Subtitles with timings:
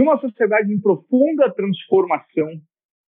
[0.00, 2.48] Numa sociedade em profunda transformação,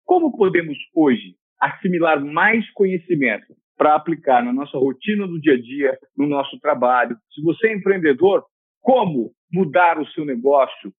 [0.05, 3.47] como podemos hoje assimilar mais conhecimento
[3.79, 7.17] para aplicar na nossa rotina do dia a dia, no nosso trabalho?
[7.35, 8.45] Se você é empreendedor,
[8.83, 10.93] como mudar o seu negócio,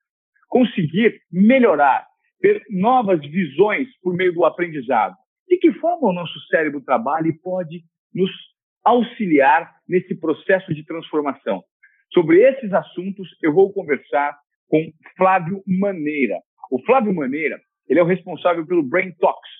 [0.49, 2.07] conseguir melhorar,
[2.41, 5.13] ter novas visões por meio do aprendizado?
[5.47, 8.31] De que forma o nosso cérebro trabalha e pode nos
[8.83, 11.61] auxiliar nesse processo de transformação?
[12.11, 14.35] Sobre esses assuntos, eu vou conversar
[14.73, 16.39] com Flávio Maneira.
[16.71, 19.51] O Flávio Maneira, ele é o responsável pelo Brain Talks,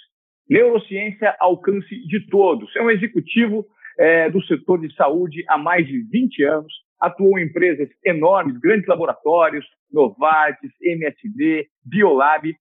[0.49, 2.75] neurociência alcance de todos.
[2.75, 3.63] É um executivo
[3.99, 8.87] é, do setor de saúde há mais de 20 anos, atuou em empresas enormes, grandes
[8.87, 12.51] laboratórios, Novartis, MSD, Biolab.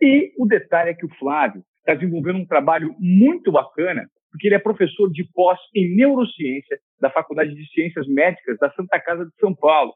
[0.00, 4.56] E o detalhe é que o Flávio está desenvolvendo um trabalho muito bacana, porque ele
[4.56, 9.34] é professor de pós em neurociência da Faculdade de Ciências Médicas da Santa Casa de
[9.38, 9.92] São Paulo.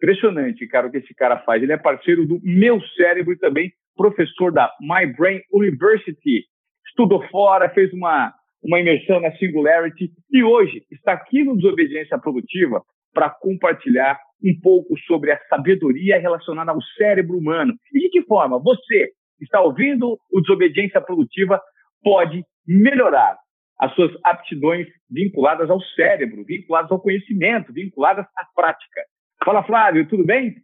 [0.00, 1.62] Impressionante, cara, o que esse cara faz.
[1.62, 6.44] Ele é parceiro do Meu Cérebro e também professor da My Brain University.
[6.86, 8.32] Estudou fora, fez uma,
[8.62, 12.82] uma imersão na Singularity e hoje está aqui no Desobediência Produtiva
[13.12, 17.74] para compartilhar um pouco sobre a sabedoria relacionada ao cérebro humano.
[17.92, 21.60] E de que forma você está ouvindo o Desobediência Produtiva
[22.04, 23.36] pode melhorar
[23.80, 29.02] as suas aptidões vinculadas ao cérebro, vinculadas ao conhecimento, vinculadas à prática.
[29.44, 30.56] Fala, Flávio, tudo bem?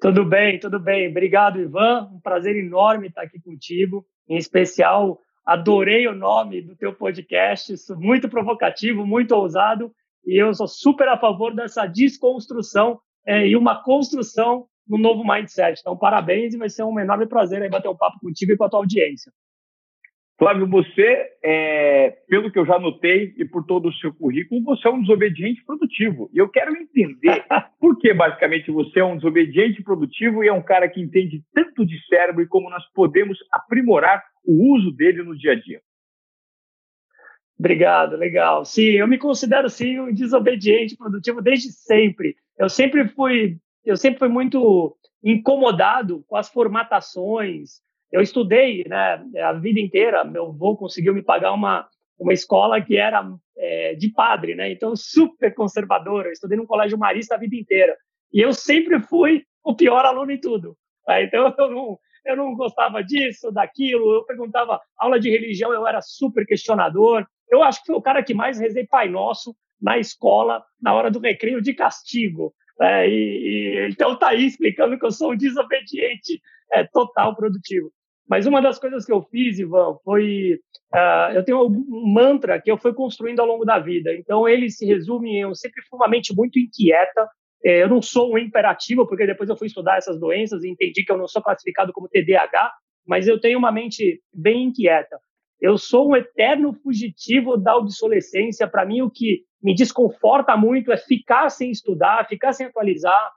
[0.00, 1.10] Tudo bem, tudo bem.
[1.10, 2.08] Obrigado, Ivan.
[2.12, 4.06] Um prazer enorme estar aqui contigo.
[4.28, 9.92] Em especial, adorei o nome do teu podcast, muito provocativo, muito ousado.
[10.24, 15.80] E eu sou super a favor dessa desconstrução é, e uma construção no novo mindset.
[15.80, 18.64] Então, parabéns e vai ser um enorme prazer aí bater um papo contigo e com
[18.64, 19.32] a tua audiência.
[20.38, 24.86] Flávio, você, é, pelo que eu já notei e por todo o seu currículo, você
[24.86, 26.30] é um desobediente produtivo.
[26.32, 27.44] E eu quero entender
[27.80, 31.84] por que, basicamente, você é um desobediente produtivo e é um cara que entende tanto
[31.84, 35.80] de cérebro e como nós podemos aprimorar o uso dele no dia a dia.
[37.58, 38.64] Obrigado, legal.
[38.64, 42.36] Sim, eu me considero, sim, um desobediente produtivo desde sempre.
[42.56, 49.52] Eu sempre fui, eu sempre fui muito incomodado com as formatações, eu estudei né, a
[49.52, 51.86] vida inteira, meu avô conseguiu me pagar uma,
[52.18, 53.22] uma escola que era
[53.56, 54.70] é, de padre, né?
[54.70, 56.26] Então, super conservador.
[56.26, 57.96] Eu estudei num colégio marista a vida inteira.
[58.32, 60.76] E eu sempre fui o pior aluno em tudo.
[61.06, 61.24] Né?
[61.24, 64.14] Então, eu não, eu não gostava disso, daquilo.
[64.14, 67.26] Eu perguntava, aula de religião, eu era super questionador.
[67.50, 71.10] Eu acho que foi o cara que mais rezei Pai Nosso na escola, na hora
[71.10, 72.54] do recreio de castigo.
[72.80, 76.40] É, e, e, então, tá aí explicando que eu sou um desobediente
[76.72, 77.90] é, total produtivo.
[78.28, 80.60] Mas uma das coisas que eu fiz, Ivan, foi.
[80.94, 84.12] Uh, eu tenho um mantra que eu fui construindo ao longo da vida.
[84.14, 87.26] Então, ele se resume em eu sempre fui uma mente muito inquieta.
[87.64, 91.04] É, eu não sou um imperativo, porque depois eu fui estudar essas doenças e entendi
[91.04, 92.72] que eu não sou classificado como TDAH,
[93.06, 95.18] mas eu tenho uma mente bem inquieta.
[95.60, 98.68] Eu sou um eterno fugitivo da obsolescência.
[98.68, 103.32] Para mim, o que me desconforta muito é ficar sem estudar, ficar sem atualizar.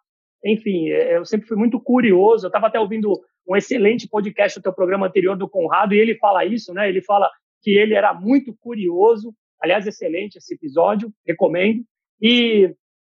[0.45, 2.45] Enfim, é, eu sempre fui muito curioso.
[2.45, 6.15] Eu estava até ouvindo um excelente podcast do teu programa anterior do Conrado, e ele
[6.15, 6.87] fala isso, né?
[6.87, 7.29] Ele fala
[7.61, 9.33] que ele era muito curioso.
[9.61, 11.83] Aliás, excelente esse episódio, recomendo.
[12.21, 12.73] E,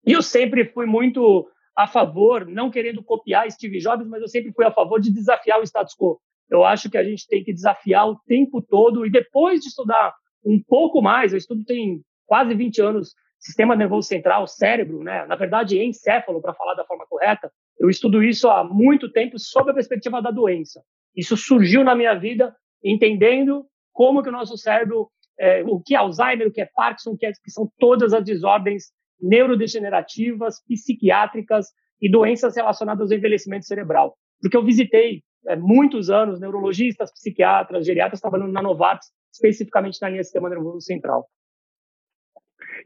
[0.05, 4.65] eu sempre fui muito a favor, não querendo copiar Steve Jobs, mas eu sempre fui
[4.65, 6.21] a favor de desafiar o status quo.
[6.51, 10.13] Eu acho que a gente tem que desafiar o tempo todo e depois de estudar
[10.45, 15.25] um pouco mais, eu estudo tem quase 20 anos sistema nervoso central, cérebro, né?
[15.27, 17.51] Na verdade, encéfalo, para falar da forma correta.
[17.83, 20.81] Eu estudo isso há muito tempo sob a perspectiva da doença.
[21.17, 25.99] Isso surgiu na minha vida entendendo como que o nosso cérebro, é, o que é
[25.99, 28.85] Alzheimer, o que é Parkinson, que, é, que são todas as desordens
[29.21, 31.67] neurodegenerativas, psiquiátricas
[32.01, 34.17] e doenças relacionadas ao envelhecimento cerebral.
[34.41, 40.23] Porque eu visitei é, muitos anos neurologistas, psiquiatras, geriatras trabalhando na Novartis, especificamente na linha
[40.23, 41.27] sistema nervoso central.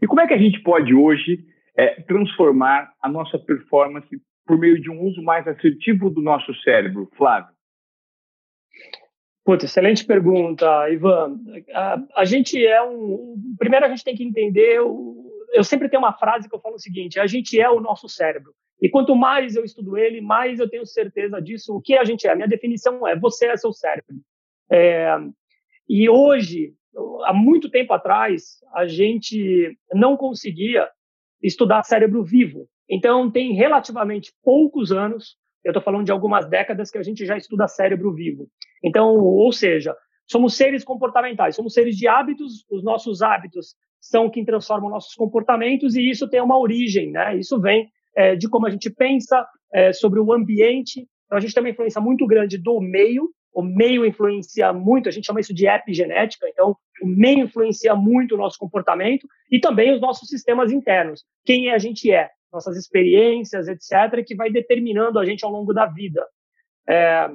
[0.01, 1.45] E como é que a gente pode hoje
[1.77, 4.09] é, transformar a nossa performance
[4.47, 7.55] por meio de um uso mais assertivo do nosso cérebro, Flávio?
[9.45, 11.39] Puta, excelente pergunta, Ivan.
[11.73, 13.37] A, a, gente é um.
[13.59, 14.81] Primeiro, a gente tem que entender.
[14.81, 17.81] O, eu sempre tenho uma frase que eu falo o seguinte: a gente é o
[17.81, 18.53] nosso cérebro.
[18.83, 21.77] E quanto mais eu estudo ele, mais eu tenho certeza disso.
[21.77, 22.33] O que a gente é?
[22.33, 24.17] A minha definição é: você é seu cérebro.
[24.71, 25.17] É,
[25.89, 26.75] e hoje,
[27.25, 30.89] há muito tempo atrás, a gente não conseguia
[31.41, 32.69] estudar cérebro vivo.
[32.89, 37.37] Então, tem relativamente poucos anos, eu estou falando de algumas décadas, que a gente já
[37.37, 38.49] estuda cérebro vivo.
[38.83, 39.97] Então, ou seja,
[40.27, 45.97] somos seres comportamentais, somos seres de hábitos, os nossos hábitos são quem transformam nossos comportamentos,
[45.97, 47.37] e isso tem uma origem, né?
[47.37, 51.09] Isso vem é, de como a gente pensa é, sobre o ambiente.
[51.27, 55.13] Então, a gente tem uma influência muito grande do meio, o meio influencia muito, a
[55.13, 59.95] gente chama isso de epigenética, então o meio influencia muito o nosso comportamento e também
[59.95, 65.25] os nossos sistemas internos, quem a gente é, nossas experiências, etc., que vai determinando a
[65.25, 66.25] gente ao longo da vida.
[66.89, 67.31] É,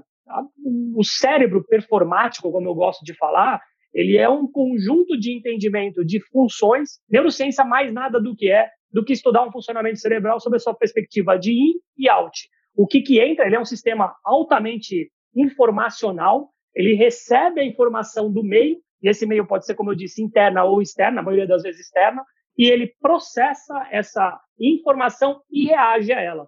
[0.96, 3.62] o cérebro performático, como eu gosto de falar,
[3.94, 9.04] ele é um conjunto de entendimento de funções, neurociência mais nada do que é, do
[9.04, 12.50] que estudar um funcionamento cerebral sob a sua perspectiva de in e out.
[12.76, 18.44] O que, que entra, ele é um sistema altamente informacional, ele recebe a informação do
[18.44, 21.64] meio, e esse meio pode ser, como eu disse, interna ou externa, a maioria das
[21.64, 22.24] vezes externa,
[22.58, 26.48] e ele processa essa informação e reage a ela.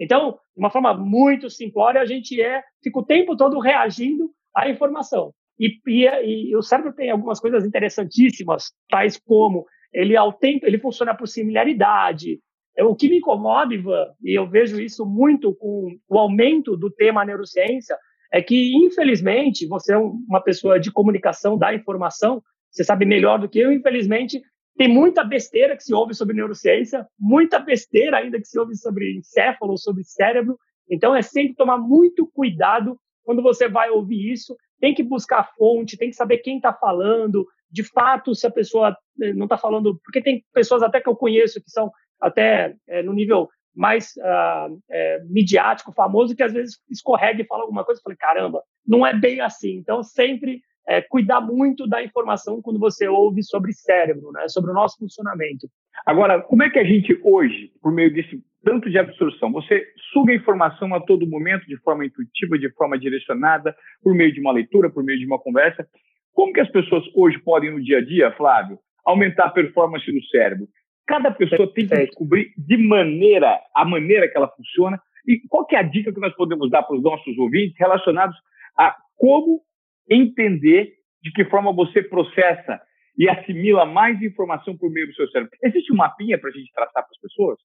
[0.00, 4.68] Então, de uma forma muito simplória, a gente é, fica o tempo todo reagindo à
[4.68, 5.32] informação.
[5.58, 10.78] E, e, e, o cérebro tem algumas coisas interessantíssimas, tais como ele ao tempo ele
[10.78, 12.38] funciona por similaridade.
[12.76, 16.90] É, o que me incomoda, Ivan, e eu vejo isso muito com o aumento do
[16.90, 17.96] tema neurociência,
[18.32, 23.48] é que, infelizmente, você é uma pessoa de comunicação da informação, você sabe melhor do
[23.48, 24.40] que eu, infelizmente,
[24.78, 29.12] tem muita besteira que se ouve sobre neurociência, muita besteira ainda que se ouve sobre
[29.16, 30.56] encéfalo, sobre cérebro.
[30.88, 34.56] Então, é sempre tomar muito cuidado quando você vai ouvir isso.
[34.80, 38.96] Tem que buscar fonte, tem que saber quem está falando, de fato, se a pessoa
[39.20, 40.00] eh, não está falando.
[40.04, 41.90] Porque tem pessoas até que eu conheço que são
[42.20, 47.62] até é, no nível mais uh, é, midiático, famoso, que às vezes escorrega e fala
[47.62, 49.74] alguma coisa, eu falei, caramba, não é bem assim.
[49.74, 54.74] Então, sempre é, cuidar muito da informação quando você ouve sobre cérebro, né, sobre o
[54.74, 55.68] nosso funcionamento.
[56.06, 60.32] Agora, como é que a gente hoje, por meio desse tanto de absorção, você suga
[60.32, 64.90] informação a todo momento, de forma intuitiva, de forma direcionada, por meio de uma leitura,
[64.90, 65.86] por meio de uma conversa,
[66.32, 70.24] como que as pessoas hoje podem, no dia a dia, Flávio, aumentar a performance do
[70.26, 70.68] cérebro?
[71.06, 75.00] Cada pessoa tem que descobrir de maneira, a maneira que ela funciona.
[75.26, 78.36] E qual que é a dica que nós podemos dar para os nossos ouvintes relacionados
[78.78, 79.62] a como
[80.10, 82.80] entender de que forma você processa
[83.16, 85.50] e assimila mais informação por meio do seu cérebro?
[85.62, 87.58] Existe um mapinha para a gente traçar para as pessoas?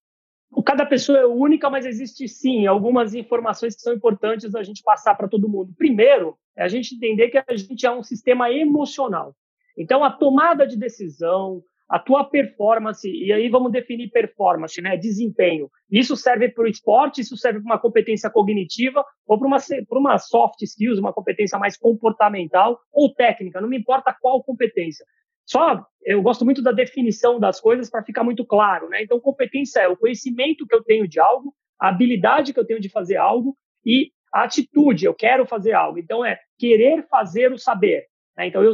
[0.65, 5.15] Cada pessoa é única, mas existe sim algumas informações que são importantes a gente passar
[5.15, 5.73] para todo mundo.
[5.77, 9.35] Primeiro, é a gente entender que a gente é um sistema emocional.
[9.77, 11.63] Então, a tomada de decisão,
[11.93, 14.97] a tua performance, e aí vamos definir performance, né?
[14.97, 15.69] Desempenho.
[15.91, 19.57] Isso serve para o esporte, isso serve para uma competência cognitiva ou para uma,
[19.91, 25.05] uma soft skills, uma competência mais comportamental ou técnica, não me importa qual competência.
[25.45, 29.03] Só eu gosto muito da definição das coisas para ficar muito claro, né?
[29.03, 32.79] Então, competência é o conhecimento que eu tenho de algo, a habilidade que eu tenho
[32.79, 33.55] de fazer algo
[33.85, 35.99] e a atitude, eu quero fazer algo.
[35.99, 38.07] Então, é querer fazer o saber.
[38.37, 38.47] Né?
[38.47, 38.73] Então, eu,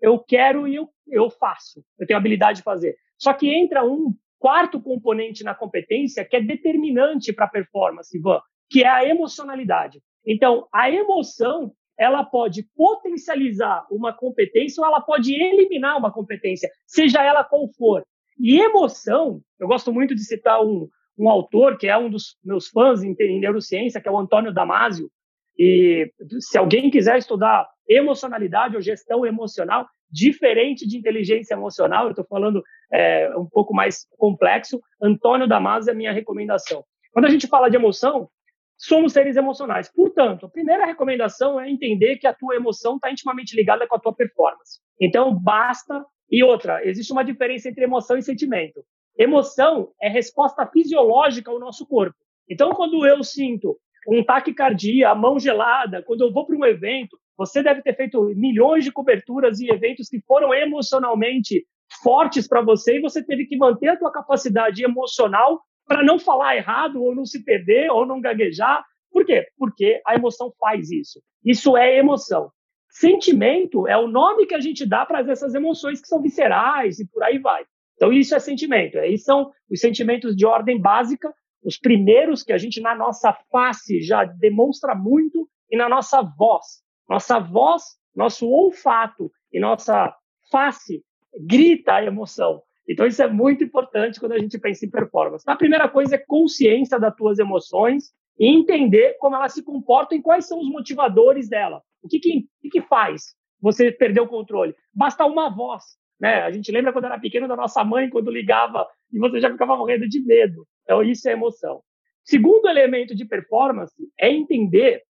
[0.00, 2.96] eu quero e eu eu faço, eu tenho habilidade de fazer.
[3.18, 8.40] Só que entra um quarto componente na competência que é determinante para a performance, Ivan,
[8.70, 10.00] que é a emocionalidade.
[10.26, 17.22] Então, a emoção, ela pode potencializar uma competência ou ela pode eliminar uma competência, seja
[17.22, 18.02] ela qual for.
[18.38, 20.88] E emoção, eu gosto muito de citar um,
[21.18, 25.10] um autor que é um dos meus fãs em, neurociência, que é o Antônio Damasio.
[25.58, 32.24] E se alguém quiser estudar emocionalidade ou gestão emocional, diferente de inteligência emocional, eu estou
[32.24, 36.84] falando é, um pouco mais complexo, Antônio Damasio é a minha recomendação.
[37.12, 38.28] Quando a gente fala de emoção,
[38.78, 39.92] somos seres emocionais.
[39.92, 44.00] Portanto, a primeira recomendação é entender que a tua emoção está intimamente ligada com a
[44.00, 44.80] tua performance.
[45.00, 46.04] Então, basta.
[46.30, 48.82] E outra, existe uma diferença entre emoção e sentimento.
[49.18, 52.16] Emoção é resposta fisiológica ao nosso corpo.
[52.48, 53.76] Então, quando eu sinto
[54.08, 58.22] um taquicardia, a mão gelada, quando eu vou para um evento, você deve ter feito
[58.36, 61.66] milhões de coberturas e eventos que foram emocionalmente
[62.02, 66.56] fortes para você e você teve que manter a tua capacidade emocional para não falar
[66.56, 68.84] errado ou não se perder ou não gaguejar.
[69.10, 69.46] Por quê?
[69.56, 71.22] Porque a emoção faz isso.
[71.42, 72.52] Isso é emoção.
[72.90, 77.08] Sentimento é o nome que a gente dá para essas emoções que são viscerais e
[77.08, 77.64] por aí vai.
[77.94, 78.98] Então, isso é sentimento.
[78.98, 81.32] Aí são os sentimentos de ordem básica,
[81.64, 86.82] os primeiros que a gente, na nossa face, já demonstra muito e na nossa voz.
[87.10, 87.82] Nossa voz,
[88.14, 90.14] nosso olfato e nossa
[90.48, 91.04] face
[91.44, 92.62] grita a emoção.
[92.88, 95.44] Então, isso é muito importante quando a gente pensa em performance.
[95.48, 100.22] A primeira coisa é consciência das tuas emoções e entender como elas se comportam e
[100.22, 101.82] quais são os motivadores dela.
[102.00, 104.74] O que, que, que faz você perder o controle?
[104.94, 105.82] Basta uma voz.
[106.18, 106.42] Né?
[106.42, 109.76] A gente lembra quando era pequeno da nossa mãe, quando ligava e você já ficava
[109.76, 110.66] morrendo de medo.
[110.84, 111.82] Então, isso é emoção.
[112.24, 115.02] Segundo elemento de performance é entender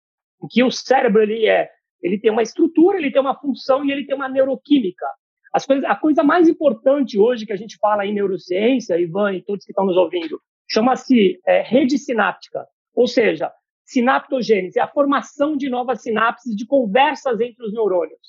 [0.50, 1.70] que o cérebro ele é
[2.02, 5.06] ele tem uma estrutura, ele tem uma função e ele tem uma neuroquímica.
[5.54, 9.42] As coisas, a coisa mais importante hoje que a gente fala em neurociência, Ivan e
[9.44, 10.40] todos que estão nos ouvindo,
[10.70, 12.66] chama-se é, rede sináptica.
[12.94, 13.52] Ou seja,
[13.84, 18.20] sinaptogênese, a formação de novas sinapses, de conversas entre os neurônios.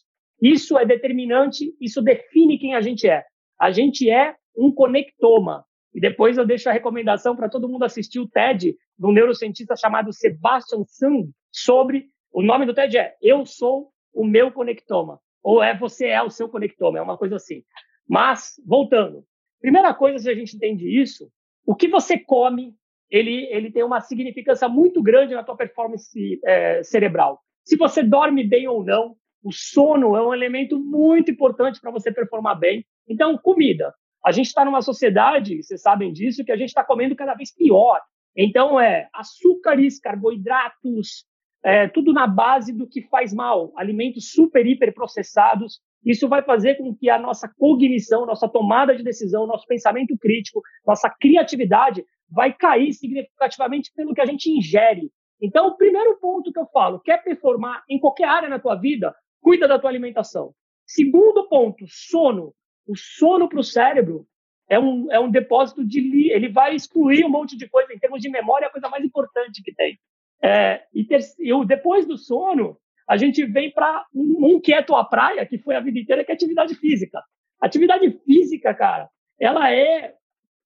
[0.40, 3.24] Isso é determinante, isso define quem a gente é.
[3.60, 5.64] A gente é um conectoma.
[5.94, 10.12] E depois eu deixo a recomendação para todo mundo assistir o TED um neurocientista chamado
[10.12, 15.76] Sebastian Sung sobre o nome do TED é Eu sou o meu conectoma ou é
[15.76, 17.62] você é o seu conectoma, é uma coisa assim.
[18.08, 19.24] Mas voltando,
[19.60, 21.30] primeira coisa se a gente entende isso,
[21.64, 22.74] o que você come
[23.10, 27.40] ele, ele tem uma significância muito grande na tua performance é, cerebral.
[27.64, 32.12] Se você dorme bem ou não, o sono é um elemento muito importante para você
[32.12, 32.86] performar bem.
[33.08, 33.92] Então, comida.
[34.24, 37.52] A gente está numa sociedade, vocês sabem disso, que a gente está comendo cada vez
[37.54, 38.00] pior.
[38.36, 41.24] Então, é açúcares, carboidratos,
[41.62, 43.72] é, tudo na base do que faz mal.
[43.76, 45.80] Alimentos super, hiper processados.
[46.04, 50.62] Isso vai fazer com que a nossa cognição, nossa tomada de decisão, nosso pensamento crítico,
[50.86, 55.10] nossa criatividade vai cair significativamente pelo que a gente ingere.
[55.42, 59.14] Então, o primeiro ponto que eu falo, quer performar em qualquer área na tua vida,
[59.40, 60.54] cuida da tua alimentação.
[60.86, 62.54] Segundo ponto, sono.
[62.86, 64.26] O sono para o cérebro
[64.68, 66.30] é um, é um depósito de...
[66.30, 67.92] Ele vai excluir um monte de coisa.
[67.92, 69.98] Em termos de memória, é a coisa mais importante que tem.
[70.42, 72.76] É, e, ter, e depois do sono,
[73.08, 76.30] a gente vem para um, um quieto à praia, que foi a vida inteira, que
[76.30, 77.22] é atividade física.
[77.60, 80.14] Atividade física, cara, ela é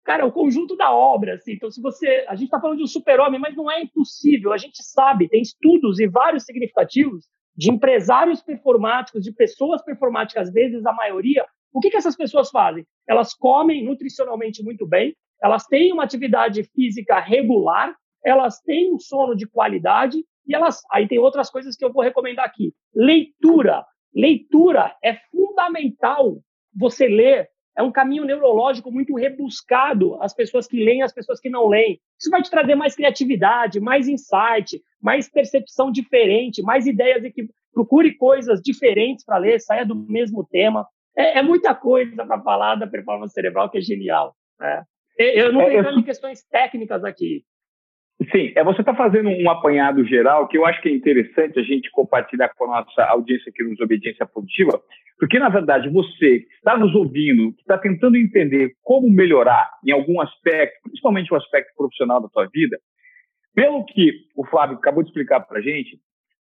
[0.04, 1.52] cara, o conjunto da obra, assim.
[1.52, 4.52] Então, se você, a gente está falando de um super-homem, mas não é impossível.
[4.52, 7.26] A gente sabe, tem estudos e vários significativos
[7.56, 11.46] de empresários performáticos, de pessoas performáticas, às vezes a maioria.
[11.72, 12.84] O que, que essas pessoas fazem?
[13.08, 19.34] Elas comem nutricionalmente muito bem, elas têm uma atividade física regular, elas têm um sono
[19.36, 20.82] de qualidade e elas.
[20.90, 22.72] Aí tem outras coisas que eu vou recomendar aqui.
[22.94, 23.84] Leitura.
[24.14, 26.38] Leitura é fundamental
[26.74, 31.50] você ler é um caminho neurológico muito rebuscado, as pessoas que leem, as pessoas que
[31.50, 32.00] não leem.
[32.18, 38.14] Isso vai te trazer mais criatividade, mais insight, mais percepção diferente, mais ideias que procure
[38.14, 40.86] coisas diferentes para ler, saia do mesmo tema.
[41.16, 44.36] É, é muita coisa para falar da performance cerebral que é genial.
[44.58, 44.84] Né?
[45.18, 47.44] Eu não é, entrando em questões técnicas aqui.
[48.30, 51.62] Sim, é, você está fazendo um apanhado geral que eu acho que é interessante a
[51.62, 54.80] gente compartilhar com a nossa audiência aqui nos Obediência Positiva,
[55.18, 59.90] porque, na verdade, você que está nos ouvindo, que está tentando entender como melhorar em
[59.90, 62.78] algum aspecto, principalmente o aspecto profissional da sua vida,
[63.54, 65.98] pelo que o Flávio acabou de explicar para a gente,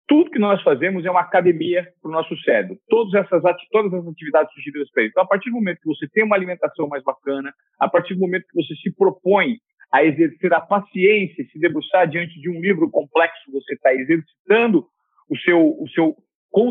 [0.08, 2.76] tudo que nós fazemos é uma academia para o nosso cérebro.
[2.88, 3.42] Todas essas,
[3.73, 5.11] todas as atividades sugeridas para ele.
[5.11, 8.20] Então, a partir do momento que você tem uma alimentação mais bacana, a partir do
[8.20, 9.56] momento que você se propõe
[9.92, 14.86] a exercer a paciência, se debruçar diante de um livro complexo, você está exercitando
[15.28, 16.16] o seu, o seu,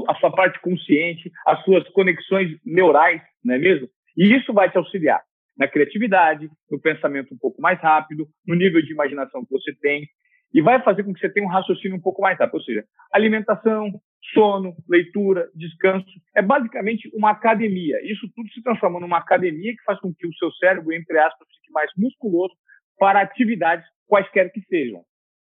[0.07, 3.87] a sua parte consciente, as suas conexões neurais, não é mesmo?
[4.17, 5.21] E isso vai te auxiliar
[5.57, 10.07] na criatividade, no pensamento um pouco mais rápido, no nível de imaginação que você tem,
[10.53, 12.55] e vai fazer com que você tenha um raciocínio um pouco mais rápido.
[12.55, 13.89] Ou seja, alimentação,
[14.33, 17.99] sono, leitura, descanso, é basicamente uma academia.
[18.03, 21.47] Isso tudo se transforma numa academia que faz com que o seu cérebro, entre aspas,
[21.55, 22.53] fique mais musculoso
[22.97, 25.03] para atividades quaisquer que sejam.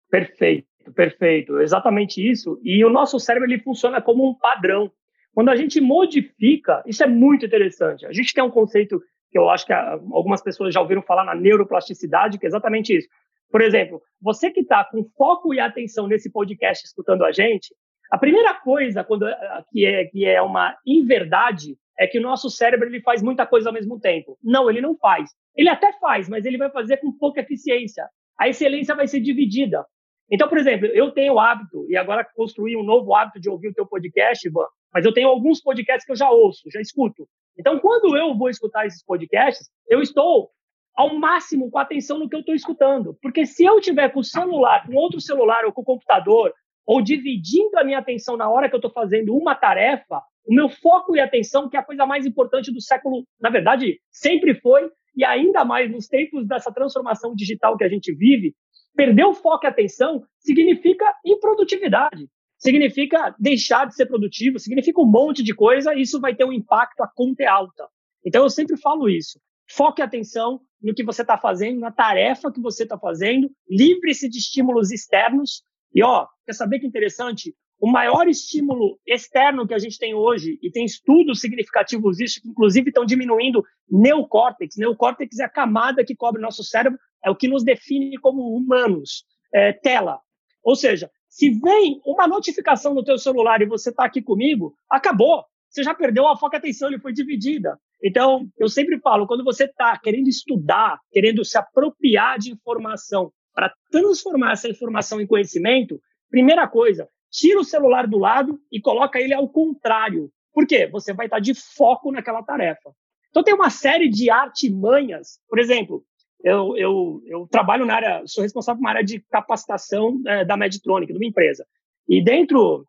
[0.09, 2.59] Perfeito, perfeito, exatamente isso.
[2.63, 4.91] E o nosso cérebro ele funciona como um padrão.
[5.33, 8.05] Quando a gente modifica, isso é muito interessante.
[8.05, 11.35] A gente tem um conceito que eu acho que algumas pessoas já ouviram falar na
[11.35, 13.07] neuroplasticidade, que é exatamente isso.
[13.51, 17.73] Por exemplo, você que está com foco e atenção nesse podcast escutando a gente,
[18.11, 19.25] a primeira coisa quando,
[19.71, 23.69] que, é, que é uma inverdade é que o nosso cérebro ele faz muita coisa
[23.69, 24.37] ao mesmo tempo.
[24.43, 25.29] Não, ele não faz.
[25.55, 28.07] Ele até faz, mas ele vai fazer com pouca eficiência.
[28.39, 29.85] A excelência vai ser dividida.
[30.29, 33.69] Então, por exemplo, eu tenho o hábito, e agora construí um novo hábito de ouvir
[33.69, 37.27] o teu podcast, Ivan, mas eu tenho alguns podcasts que eu já ouço, já escuto.
[37.57, 40.49] Então, quando eu vou escutar esses podcasts, eu estou
[40.95, 43.17] ao máximo com atenção no que eu estou escutando.
[43.21, 46.53] Porque se eu tiver com o celular, com outro celular ou com o computador,
[46.85, 50.69] ou dividindo a minha atenção na hora que eu estou fazendo uma tarefa, o meu
[50.69, 54.89] foco e atenção, que é a coisa mais importante do século, na verdade, sempre foi,
[55.15, 58.55] e ainda mais nos tempos dessa transformação digital que a gente vive,
[58.95, 62.27] perder o foco e atenção significa improdutividade,
[62.57, 66.53] significa deixar de ser produtivo, significa um monte de coisa, e isso vai ter um
[66.53, 67.87] impacto, a conta é alta.
[68.25, 69.39] Então, eu sempre falo isso.
[69.69, 74.37] Foque atenção no que você está fazendo, na tarefa que você está fazendo, livre-se de
[74.37, 75.61] estímulos externos.
[75.93, 77.53] E, ó, quer saber que interessante?
[77.79, 82.49] O maior estímulo externo que a gente tem hoje, e tem estudos significativos disso, que
[82.49, 84.75] inclusive estão diminuindo neocórtex.
[84.77, 89.25] Neocórtex é a camada que cobre nosso cérebro, é o que nos define como humanos.
[89.53, 90.19] É, tela.
[90.63, 95.45] Ou seja, se vem uma notificação no teu celular e você está aqui comigo, acabou.
[95.69, 97.79] Você já perdeu a foca atenção, ele foi dividida.
[98.03, 103.73] Então, eu sempre falo, quando você está querendo estudar, querendo se apropriar de informação para
[103.89, 109.33] transformar essa informação em conhecimento, Primeira coisa, tira o celular do lado e coloca ele
[109.33, 110.31] ao contrário.
[110.53, 110.87] Por quê?
[110.87, 112.91] Você vai estar de foco naquela tarefa.
[113.29, 115.39] Então tem uma série de artimanhas.
[115.47, 116.03] Por exemplo,
[116.43, 120.57] eu, eu, eu trabalho na área, sou responsável por uma área de capacitação é, da
[120.57, 121.65] Medtronic, de uma empresa.
[122.07, 122.87] E dentro,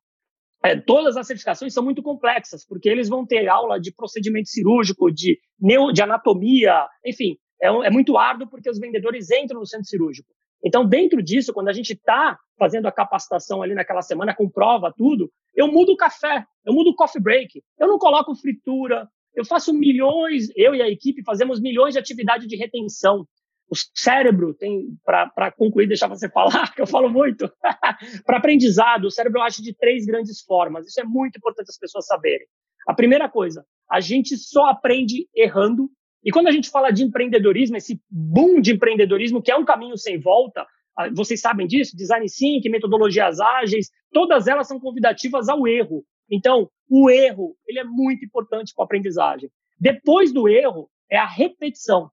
[0.63, 5.11] é, todas as certificações são muito complexas, porque eles vão ter aula de procedimento cirúrgico,
[5.11, 9.87] de, neo, de anatomia, enfim, é, é muito árduo porque os vendedores entram no centro
[9.87, 10.29] cirúrgico.
[10.65, 14.93] Então, dentro disso, quando a gente está fazendo a capacitação ali naquela semana, com prova,
[14.97, 19.45] tudo, eu mudo o café, eu mudo o coffee break, eu não coloco fritura, eu
[19.45, 23.27] faço milhões, eu e a equipe fazemos milhões de atividade de retenção.
[23.71, 27.51] O cérebro tem, para concluir, deixar você falar, que eu falo muito,
[28.27, 30.87] para aprendizado, o cérebro age de três grandes formas.
[30.87, 32.47] Isso é muito importante as pessoas saberem.
[32.87, 35.91] A primeira coisa, a gente só aprende errando
[36.25, 39.97] e quando a gente fala de empreendedorismo, esse boom de empreendedorismo, que é um caminho
[39.97, 45.67] sem volta, ah, vocês sabem disso, design thinking, metodologias ágeis, todas elas são convidativas ao
[45.67, 46.05] erro.
[46.31, 49.49] Então, o erro, ele é muito importante para a aprendizagem.
[49.79, 52.11] Depois do erro, é a repetição.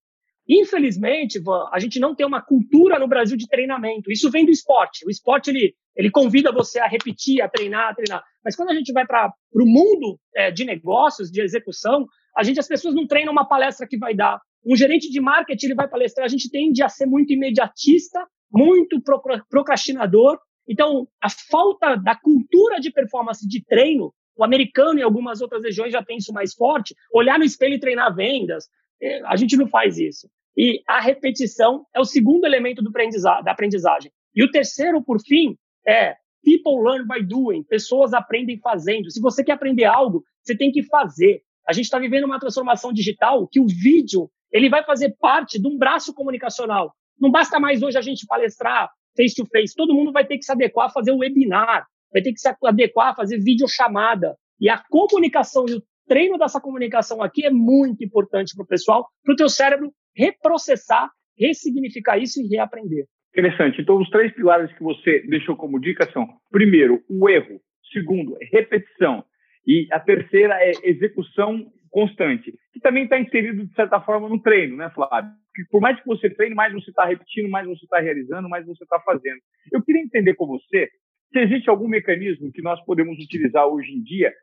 [0.47, 4.11] Infelizmente, a gente não tem uma cultura no Brasil de treinamento.
[4.11, 5.05] Isso vem do esporte.
[5.05, 8.23] O esporte, ele, ele convida você a repetir, a treinar, a treinar.
[8.43, 12.05] Mas quando a gente vai para o mundo é, de negócios, de execução,
[12.37, 14.39] a gente, as pessoas não treinam uma palestra que vai dar.
[14.63, 19.01] Um gerente de marketing, ele vai palestrar, a gente tende a ser muito imediatista, muito
[19.49, 20.37] procrastinador.
[20.67, 25.91] Então, a falta da cultura de performance de treino, o americano e algumas outras regiões
[25.91, 28.65] já tem isso mais forte, olhar no espelho e treinar vendas,
[29.01, 30.27] é, a gente não faz isso.
[30.57, 34.11] E a repetição é o segundo elemento do da aprendizagem.
[34.33, 37.63] E o terceiro, por fim, é people learn by doing.
[37.63, 39.11] Pessoas aprendem fazendo.
[39.11, 41.41] Se você quer aprender algo, você tem que fazer.
[41.67, 45.67] A gente está vivendo uma transformação digital que o vídeo ele vai fazer parte de
[45.67, 46.93] um braço comunicacional.
[47.19, 49.75] Não basta mais hoje a gente palestrar face to face.
[49.75, 52.47] Todo mundo vai ter que se adequar a fazer um webinar, vai ter que se
[52.63, 54.37] adequar a fazer videochamada.
[54.59, 59.09] E a comunicação e o treino dessa comunicação aqui é muito importante para o pessoal,
[59.23, 63.05] para o teu cérebro reprocessar, ressignificar isso e reaprender.
[63.33, 63.81] Interessante.
[63.81, 67.59] Então, os três pilares que você deixou como dica são: primeiro, o erro.
[67.91, 69.23] Segundo, repetição.
[69.67, 74.75] E a terceira é execução constante, que também está inserido, de certa forma, no treino,
[74.75, 75.31] né, Flávio?
[75.71, 78.83] Por mais que você treine, mais você está repetindo, mais você está realizando, mais você
[78.83, 79.39] está fazendo.
[79.71, 80.89] Eu queria entender com você
[81.31, 84.33] se existe algum mecanismo que nós podemos utilizar hoje em dia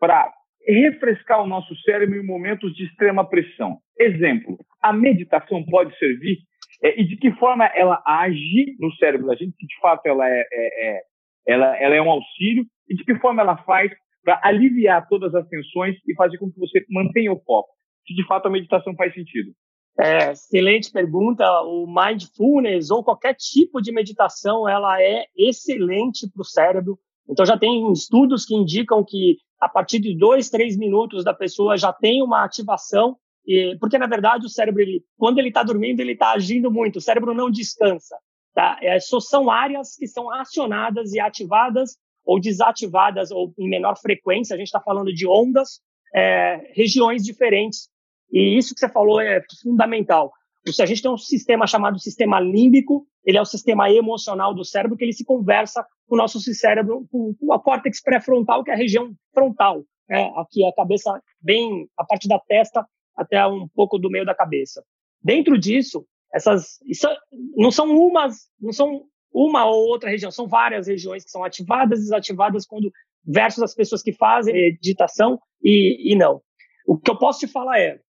[0.00, 0.32] para
[0.66, 3.78] refrescar o nosso cérebro em momentos de extrema pressão.
[3.98, 6.38] Exemplo, a meditação pode servir
[6.82, 10.28] é, e de que forma ela age no cérebro da gente, se de fato ela
[10.28, 11.02] é, é, é,
[11.46, 13.90] ela, ela é um auxílio, e de que forma ela faz
[14.24, 17.70] para aliviar todas as tensões e fazer com que você mantenha o foco,
[18.06, 19.52] se de fato a meditação faz sentido.
[19.98, 21.44] É, excelente pergunta.
[21.62, 26.98] O mindfulness ou qualquer tipo de meditação, ela é excelente para o cérebro.
[27.28, 31.76] Então já tem estudos que indicam que a partir de dois, três minutos da pessoa
[31.76, 36.00] já tem uma ativação, e, porque na verdade o cérebro, ele, quando ele está dormindo,
[36.00, 36.96] ele está agindo muito.
[36.96, 38.16] O cérebro não descansa.
[38.52, 38.76] Tá?
[38.82, 44.54] É, só são áreas que são acionadas e ativadas ou desativadas ou em menor frequência,
[44.54, 45.80] a gente está falando de ondas,
[46.12, 47.88] é, regiões diferentes.
[48.32, 50.32] E isso que você falou é fundamental.
[50.66, 54.64] Se a gente tem um sistema chamado sistema límbico, ele é o sistema emocional do
[54.64, 58.70] cérebro que ele se conversa com o nosso cérebro, com, com a córtex pré-frontal, que
[58.70, 60.30] é a região frontal, né?
[60.36, 64.84] aqui a cabeça bem, a parte da testa até um pouco do meio da cabeça.
[65.22, 67.08] Dentro disso, essas isso
[67.56, 72.00] não são umas, não são uma ou outra região, são várias regiões que são ativadas
[72.00, 72.90] e desativadas quando
[73.24, 76.40] versus as pessoas que fazem meditação e, e não.
[76.86, 78.00] O que eu posso te falar é,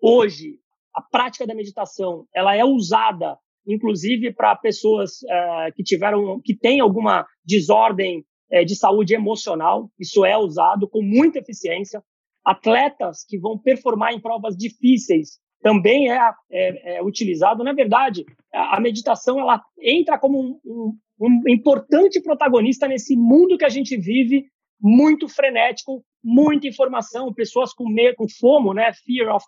[0.00, 0.58] hoje,
[1.00, 6.80] a prática da meditação, ela é usada, inclusive, para pessoas é, que tiveram, que têm
[6.80, 12.02] alguma desordem é, de saúde emocional, isso é usado com muita eficiência.
[12.44, 16.18] Atletas que vão performar em provas difíceis, também é,
[16.50, 17.62] é, é utilizado.
[17.62, 23.64] Na verdade, a, meditação ela entra como um, um, um, importante protagonista nesse mundo que
[23.64, 24.46] a gente vive,
[24.80, 28.92] muito frenético, muita informação, pessoas com medo, com fomo, né?
[29.04, 29.44] Fear of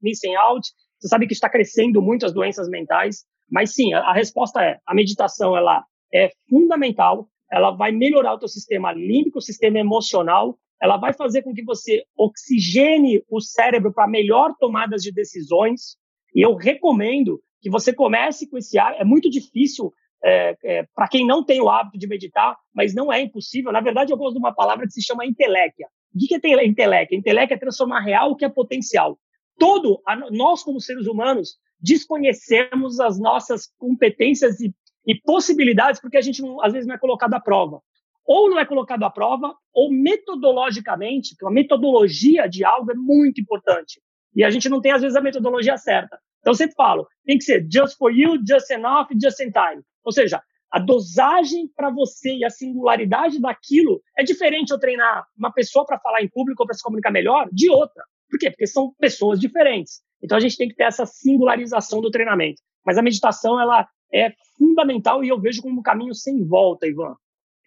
[0.00, 0.66] missing out.
[0.98, 4.94] Você sabe que está crescendo muito as doenças mentais, mas sim, a, resposta é: a
[4.94, 7.28] meditação ela é fundamental.
[7.52, 11.62] Ela vai melhorar o teu sistema límbico, o sistema emocional, ela vai fazer com que
[11.62, 15.96] você oxigene o cérebro para melhor tomadas de decisões.
[16.34, 18.94] E eu recomendo que você comece com esse ar.
[18.98, 23.12] É muito difícil é, é, para quem não tem o hábito de meditar, mas não
[23.12, 23.72] é impossível.
[23.72, 25.88] Na verdade, eu gosto de uma palavra que se chama inteléquia.
[26.14, 27.16] O que é inteléquia?
[27.16, 29.18] Inteléquia é transformar real o que é potencial.
[29.58, 34.74] Todo, a, nós como seres humanos, desconhecemos as nossas competências e
[35.06, 37.80] e possibilidades porque a gente não, às vezes não é colocado à prova.
[38.24, 43.40] Ou não é colocado à prova, ou metodologicamente, porque a metodologia de algo é muito
[43.40, 44.00] importante.
[44.34, 46.16] E a gente não tem, às vezes, a metodologia certa.
[46.38, 49.82] Então, eu sempre falo, tem que ser just for you, just enough, just in time.
[50.04, 55.52] Ou seja, a dosagem para você e a singularidade daquilo é diferente eu treinar uma
[55.52, 58.04] pessoa para falar em público ou para se comunicar melhor de outra.
[58.30, 58.50] Por quê?
[58.50, 60.00] Porque são pessoas diferentes.
[60.22, 62.62] Então a gente tem que ter essa singularização do treinamento.
[62.86, 67.16] Mas a meditação ela é fundamental e eu vejo como um caminho sem volta, Ivan.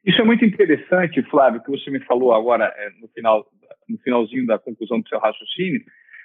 [0.06, 3.46] Isso é muito interessante, Flávio, que você me falou agora é, no final,
[3.88, 5.82] no finalzinho da conclusão do seu raciocínio,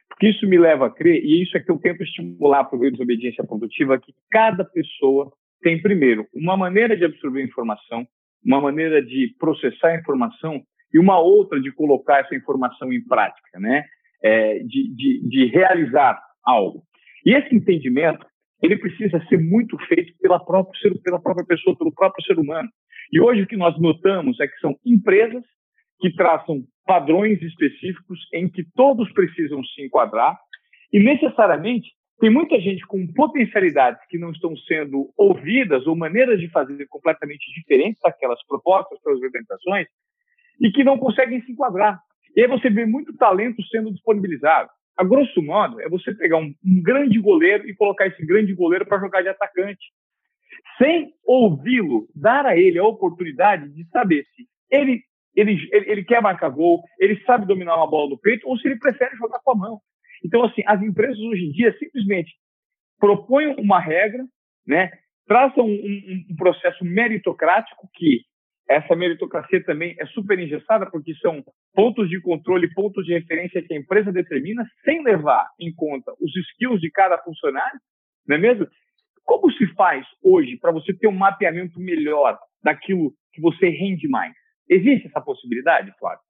[0.09, 2.91] porque isso me leva a crer, e isso é que eu tento estimular para o
[2.91, 8.07] desobediência produtiva, que cada pessoa tem, primeiro, uma maneira de absorver informação,
[8.45, 13.59] uma maneira de processar a informação e uma outra de colocar essa informação em prática,
[13.59, 13.85] né?
[14.23, 16.83] É, de, de, de realizar algo.
[17.25, 18.27] E esse entendimento,
[18.63, 22.69] ele precisa ser muito feito pela própria, pela própria pessoa, pelo próprio ser humano.
[23.13, 25.45] E hoje o que nós notamos é que são empresas
[26.01, 30.37] que traçam padrões específicos em que todos precisam se enquadrar
[30.93, 31.89] e necessariamente
[32.21, 37.53] tem muita gente com potencialidades que não estão sendo ouvidas ou maneiras de fazer completamente
[37.55, 39.87] diferentes daquelas propostas pelas organizações
[40.61, 42.01] e que não conseguem se enquadrar.
[42.35, 44.69] E aí você vê muito talento sendo disponibilizado.
[44.97, 48.85] A grosso modo, é você pegar um, um grande goleiro e colocar esse grande goleiro
[48.85, 49.87] para jogar de atacante,
[50.77, 55.05] sem ouvi-lo, dar a ele a oportunidade de saber se ele,
[55.37, 58.67] ele, ele, ele quer marcar gol, ele sabe dominar uma bola no peito ou se
[58.67, 59.81] ele prefere jogar com a mão.
[60.25, 62.33] Então, assim, as empresas hoje em dia simplesmente
[62.99, 64.25] propõem uma regra,
[64.67, 64.91] né,
[65.27, 68.23] traçam um, um, um processo meritocrático que
[68.69, 71.43] essa meritocracia também é super engessada porque são
[71.75, 76.37] pontos de controle, pontos de referência que a empresa determina sem levar em conta os
[76.37, 77.81] skills de cada funcionário,
[78.27, 78.69] não é mesmo?
[79.25, 84.35] Como se faz hoje para você ter um mapeamento melhor daquilo que você rende mais?
[84.69, 86.21] Existe essa possibilidade, Flávio?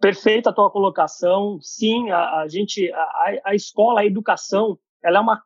[0.00, 1.58] Perfeita a tua colocação.
[1.60, 5.42] Sim, a, a gente, a, a, escola, a educação, ela é uma,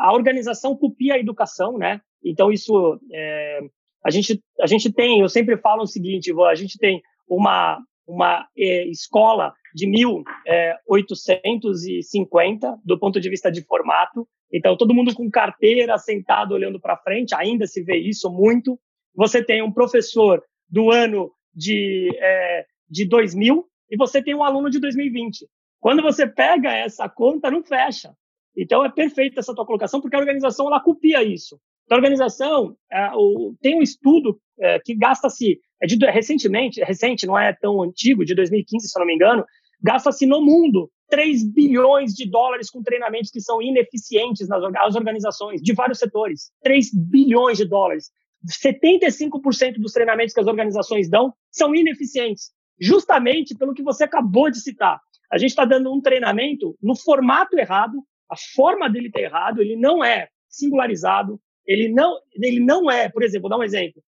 [0.00, 2.00] a organização copia a educação, né?
[2.24, 3.60] Então isso, é,
[4.04, 8.48] a gente, a gente tem, eu sempre falo o seguinte, a gente tem uma uma
[8.56, 14.26] é, escola de 1850 é, do ponto de vista de formato.
[14.50, 18.80] Então todo mundo com carteira, sentado olhando para frente, ainda se vê isso muito.
[19.14, 24.70] Você tem um professor do ano de é, de 2000 e você tem um aluno
[24.70, 25.46] de 2020.
[25.80, 28.12] Quando você pega essa conta, não fecha.
[28.56, 31.58] Então é perfeita essa tua colocação, porque a organização ela copia isso.
[31.88, 37.26] Então, a organização é, o, tem um estudo é, que gasta-se, é de, recentemente, recente,
[37.26, 39.42] não é tão antigo, de 2015, se eu não me engano,
[39.82, 45.72] gasta-se no mundo 3 bilhões de dólares com treinamentos que são ineficientes nas organizações, de
[45.72, 46.50] vários setores.
[46.62, 48.10] 3 bilhões de dólares.
[48.46, 54.60] 75% dos treinamentos que as organizações dão são ineficientes justamente pelo que você acabou de
[54.60, 55.00] citar.
[55.30, 59.76] A gente está dando um treinamento no formato errado, a forma dele está errado, ele
[59.76, 64.02] não é singularizado, ele não, ele não é, por exemplo, vou dar um exemplo.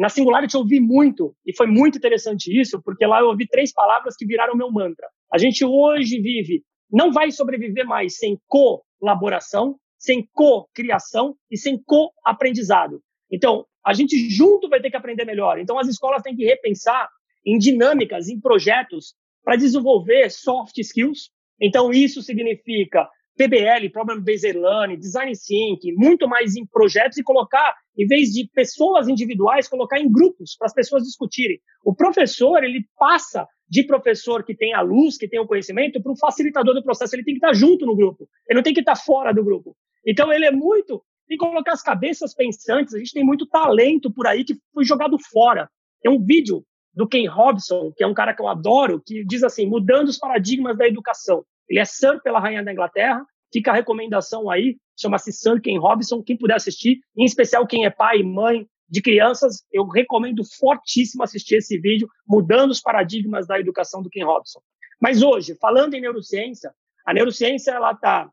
[0.00, 3.72] Na Singularity eu ouvi muito, e foi muito interessante isso, porque lá eu ouvi três
[3.72, 5.08] palavras que viraram meu mantra.
[5.32, 13.00] A gente hoje vive, não vai sobreviver mais sem colaboração, sem co-criação e sem co-aprendizado.
[13.30, 15.58] Então, a gente junto vai ter que aprender melhor.
[15.58, 17.08] Então, as escolas têm que repensar
[17.46, 21.30] em dinâmicas, em projetos para desenvolver soft skills.
[21.60, 27.76] Então, isso significa PBL, Problem Based Learning, Design Thinking, muito mais em projetos e colocar,
[27.96, 31.60] em vez de pessoas individuais, colocar em grupos para as pessoas discutirem.
[31.84, 36.12] O professor, ele passa de professor que tem a luz, que tem o conhecimento, para
[36.12, 37.14] um facilitador do processo.
[37.14, 39.76] Ele tem que estar junto no grupo, ele não tem que estar fora do grupo.
[40.04, 41.02] Então, ele é muito.
[41.28, 42.94] Tem que colocar as cabeças pensantes.
[42.94, 45.68] A gente tem muito talento por aí que foi jogado fora.
[46.00, 46.64] Tem um vídeo
[46.96, 50.18] do Ken Robson, que é um cara que eu adoro, que diz assim, mudando os
[50.18, 51.44] paradigmas da educação.
[51.68, 56.22] Ele é Sir pela Rainha da Inglaterra, fica a recomendação aí, chama-se Sir Ken Robson,
[56.22, 61.22] quem puder assistir, em especial quem é pai e mãe de crianças, eu recomendo fortíssimo
[61.22, 64.60] assistir esse vídeo, mudando os paradigmas da educação do Ken Robson.
[64.98, 66.72] Mas hoje, falando em neurociência,
[67.04, 68.30] a neurociência ela está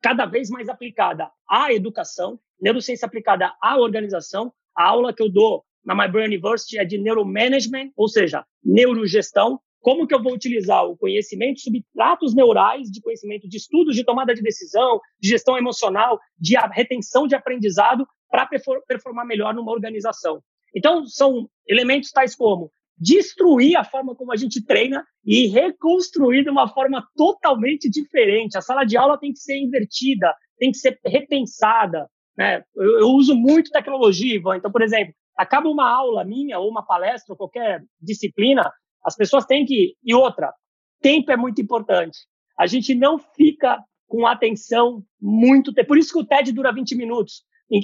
[0.00, 4.52] cada vez mais aplicada à educação, neurociência aplicada à organização.
[4.74, 9.58] A aula que eu dou na My Brain University é de Neuromanagement, ou seja, neurogestão.
[9.80, 14.32] Como que eu vou utilizar o conhecimento, substratos neurais de conhecimento de estudos de tomada
[14.32, 18.48] de decisão, de gestão emocional, de retenção de aprendizado para
[18.86, 20.40] performar melhor numa organização.
[20.74, 22.70] Então, são elementos tais como
[23.02, 28.56] destruir a forma como a gente treina e reconstruir de uma forma totalmente diferente.
[28.56, 32.08] A sala de aula tem que ser invertida, tem que ser repensada.
[32.38, 32.62] Né?
[32.76, 34.56] Eu, eu uso muito tecnologia, Ivan.
[34.56, 38.70] Então, por exemplo, acaba uma aula minha ou uma palestra, ou qualquer disciplina,
[39.04, 39.96] as pessoas têm que.
[40.02, 40.52] E outra,
[41.00, 42.18] tempo é muito importante.
[42.58, 45.88] A gente não fica com atenção muito tempo.
[45.88, 47.42] Por isso que o TED dura 20 minutos.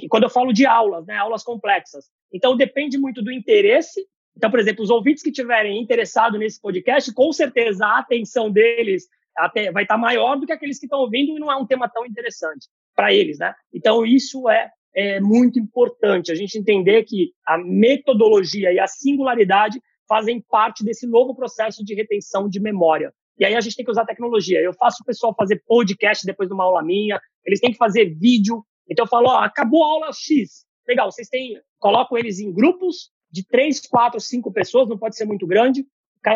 [0.09, 2.05] Quando eu falo de aulas, né, aulas complexas.
[2.31, 4.05] Então, depende muito do interesse.
[4.37, 9.07] Então, por exemplo, os ouvintes que tiverem interessado nesse podcast, com certeza a atenção deles
[9.35, 11.89] até vai estar maior do que aqueles que estão ouvindo e não é um tema
[11.89, 13.53] tão interessante para eles, né?
[13.73, 19.81] Então, isso é, é muito importante, a gente entender que a metodologia e a singularidade
[20.07, 23.13] fazem parte desse novo processo de retenção de memória.
[23.37, 24.59] E aí a gente tem que usar tecnologia.
[24.59, 28.13] Eu faço o pessoal fazer podcast depois de uma aula minha, eles têm que fazer
[28.15, 28.61] vídeo.
[28.89, 30.65] Então eu falo, ó, acabou a aula X.
[30.85, 35.25] Legal, vocês têm, coloco eles em grupos de três, quatro, cinco pessoas, não pode ser
[35.25, 35.85] muito grande.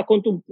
[0.06, 0.44] Quanto,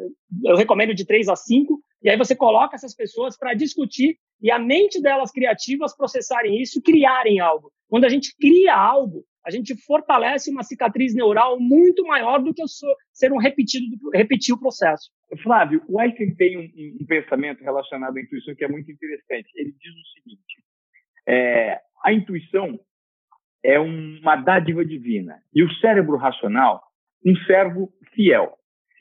[0.43, 1.81] eu recomendo de três a cinco.
[2.03, 6.81] E aí você coloca essas pessoas para discutir e a mente delas criativas processarem isso
[6.81, 7.71] criarem algo.
[7.87, 12.63] Quando a gente cria algo, a gente fortalece uma cicatriz neural muito maior do que
[13.13, 15.09] ser um repetido, repetir o processo.
[15.43, 19.49] Flávio, o Einstein tem um, um, pensamento relacionado à intuição que é muito interessante.
[19.55, 20.63] Ele diz o seguinte:
[21.27, 22.79] é, a intuição
[23.63, 26.81] é uma dádiva divina e o cérebro racional
[27.25, 28.57] um servo fiel.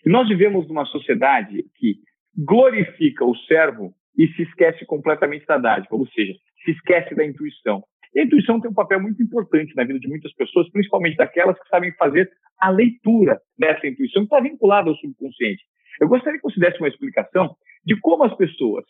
[0.06, 1.96] Nós vivemos numa sociedade que
[2.36, 6.32] glorifica o servo e se esquece completamente da dádiva, ou seja,
[6.64, 7.82] se esquece da intuição.
[8.14, 11.58] E a intuição tem um papel muito importante na vida de muitas pessoas, principalmente daquelas
[11.58, 15.62] que sabem fazer a leitura dessa intuição, que está vinculada ao subconsciente.
[16.00, 18.84] Eu gostaria que você desse uma explicação de como as pessoas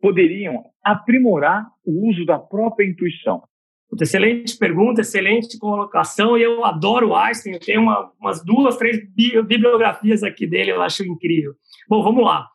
[0.00, 3.42] poderiam aprimorar o uso da própria intuição.
[3.98, 6.36] Excelente pergunta, excelente colocação.
[6.38, 7.54] E eu adoro o Einstein.
[7.54, 11.54] Eu tenho uma, umas duas, três bibliografias aqui dele, eu acho incrível.
[11.88, 12.46] Bom, vamos lá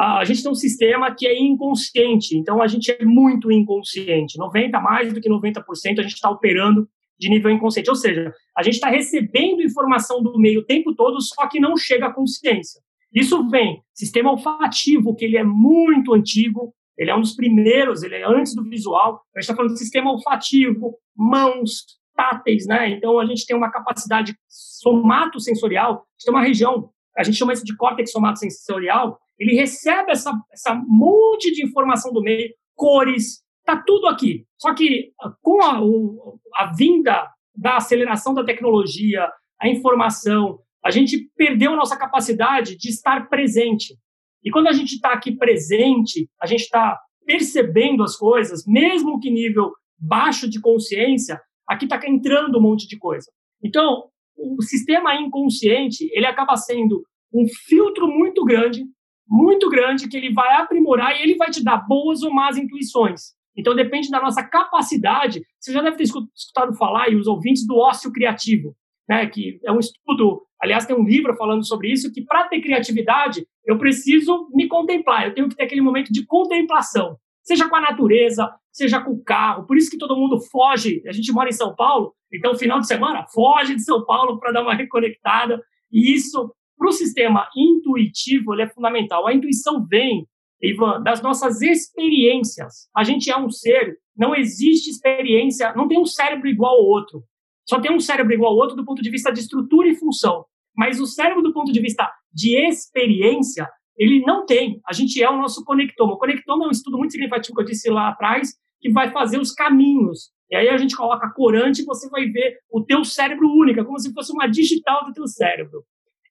[0.00, 4.38] a gente tem um sistema que é inconsciente, então a gente é muito inconsciente.
[4.38, 5.62] 90 mais do que 90%
[5.98, 10.38] a gente está operando de nível inconsciente, ou seja, a gente está recebendo informação do
[10.38, 12.80] meio o tempo todo, só que não chega à consciência.
[13.12, 18.16] Isso vem sistema olfativo, que ele é muito antigo, ele é um dos primeiros, ele
[18.16, 19.22] é antes do visual.
[19.34, 22.90] A gente está falando de sistema olfativo, mãos, táteis, né?
[22.90, 27.54] Então a gente tem uma capacidade somatosensorial, a gente tem uma região, a gente chama
[27.54, 33.82] isso de córtex somatosensorial, ele recebe essa, essa monte de informação do meio, cores, tá
[33.82, 34.44] tudo aqui.
[34.58, 39.26] Só que ah, com a, o, a vinda da aceleração da tecnologia,
[39.58, 43.96] a informação, a gente perdeu a nossa capacidade de estar presente.
[44.44, 49.30] E quando a gente está aqui presente, a gente está percebendo as coisas, mesmo que
[49.30, 53.30] nível baixo de consciência, aqui está entrando um monte de coisa.
[53.62, 54.04] Então,
[54.36, 58.84] o sistema inconsciente, ele acaba sendo um filtro muito grande
[59.30, 63.32] muito grande que ele vai aprimorar e ele vai te dar boas ou más intuições.
[63.56, 65.42] Então depende da nossa capacidade.
[65.60, 68.74] Você já deve ter escutado falar e os ouvintes do ócio criativo,
[69.08, 69.26] né?
[69.26, 70.42] Que é um estudo.
[70.62, 75.26] Aliás, tem um livro falando sobre isso que para ter criatividade eu preciso me contemplar.
[75.26, 79.22] Eu tenho que ter aquele momento de contemplação, seja com a natureza, seja com o
[79.22, 79.66] carro.
[79.66, 81.02] Por isso que todo mundo foge.
[81.06, 84.52] A gente mora em São Paulo, então final de semana foge de São Paulo para
[84.52, 85.62] dar uma reconectada.
[85.90, 89.26] E isso para o sistema intuitivo, ele é fundamental.
[89.26, 90.26] A intuição vem,
[90.62, 92.88] Ivan, das nossas experiências.
[92.96, 97.22] A gente é um ser, não existe experiência, não tem um cérebro igual ao outro.
[97.68, 100.46] Só tem um cérebro igual ao outro do ponto de vista de estrutura e função.
[100.76, 104.80] Mas o cérebro, do ponto de vista de experiência, ele não tem.
[104.88, 106.14] A gente é o nosso conectoma.
[106.14, 109.38] O conectoma é um estudo muito significativo que eu disse lá atrás, que vai fazer
[109.38, 110.30] os caminhos.
[110.50, 113.98] E aí a gente coloca corante e você vai ver o teu cérebro único, como
[113.98, 115.84] se fosse uma digital do teu cérebro.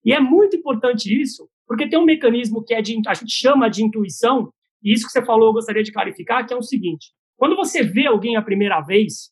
[0.03, 3.69] E é muito importante isso, porque tem um mecanismo que é de, a gente chama
[3.69, 4.51] de intuição,
[4.83, 7.83] e isso que você falou eu gostaria de clarificar, que é o seguinte: quando você
[7.83, 9.29] vê alguém a primeira vez,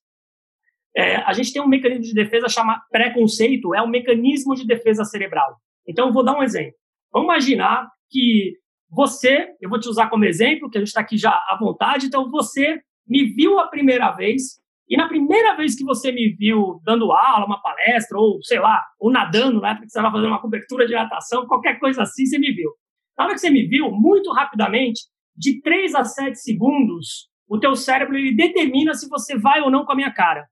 [0.98, 5.06] é, a gente tem um mecanismo de defesa chamado preconceito, é um mecanismo de defesa
[5.06, 5.58] cerebral.
[5.88, 6.74] Então, eu vou dar um exemplo.
[7.14, 8.54] Vamos imaginar que
[8.90, 12.08] você, eu vou te usar como exemplo, que a gente está aqui já à vontade,
[12.08, 16.80] então você me viu a primeira vez e na primeira vez que você me viu
[16.84, 20.30] dando aula, uma palestra, ou sei lá, ou nadando, na época que você estava fazendo
[20.30, 22.72] uma cobertura de natação, qualquer coisa assim, você me viu.
[23.18, 25.02] Na hora que você me viu, muito rapidamente,
[25.36, 29.86] de 3 a 7 segundos, o teu cérebro ele determina se você vai ou não
[29.86, 30.48] com a minha cara.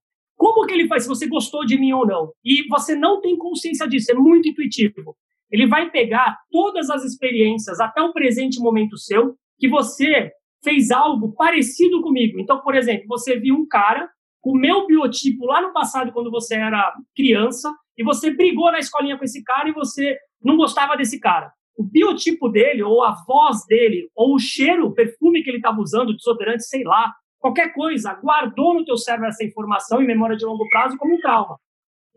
[0.46, 2.32] Como que ele faz se você gostou de mim ou não?
[2.44, 5.18] E você não tem consciência disso, é muito intuitivo.
[5.50, 10.32] Ele vai pegar todas as experiências até o presente momento seu que você
[10.64, 12.40] fez algo parecido comigo.
[12.40, 14.08] Então, por exemplo, você viu um cara
[14.44, 19.18] o meu biotipo lá no passado, quando você era criança, e você brigou na escolinha
[19.18, 21.52] com esse cara e você não gostava desse cara.
[21.76, 25.82] O biotipo dele, ou a voz dele, ou o cheiro, o perfume que ele estava
[25.82, 27.12] usando, desodorante, sei lá,
[27.46, 31.20] qualquer coisa, guardou no teu cérebro essa informação em memória de longo prazo como um
[31.20, 31.60] trauma.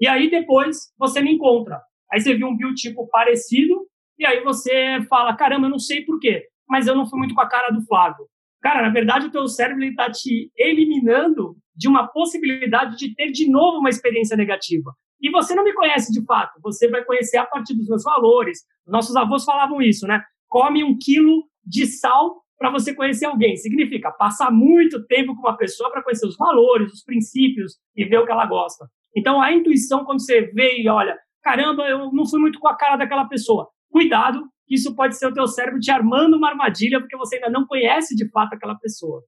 [0.00, 1.82] E aí depois você me encontra.
[2.10, 3.86] Aí você viu um biotipo parecido
[4.18, 7.34] e aí você fala, caramba, eu não sei por quê, mas eu não fui muito
[7.34, 8.24] com a cara do Flávio.
[8.62, 13.50] Cara, na verdade o teu cérebro está te eliminando de uma possibilidade de ter de
[13.50, 14.94] novo uma experiência negativa.
[15.20, 18.60] E você não me conhece de fato, você vai conhecer a partir dos meus valores.
[18.86, 20.22] Nossos avós falavam isso, né?
[20.48, 23.56] Come um quilo de sal para você conhecer alguém.
[23.56, 28.18] Significa passar muito tempo com uma pessoa para conhecer os valores, os princípios e ver
[28.18, 28.86] o que ela gosta.
[29.16, 32.76] Então, a intuição, quando você vê e olha, caramba, eu não fui muito com a
[32.76, 33.68] cara daquela pessoa.
[33.90, 37.48] Cuidado, que isso pode ser o teu cérebro te armando uma armadilha porque você ainda
[37.48, 39.22] não conhece de fato aquela pessoa.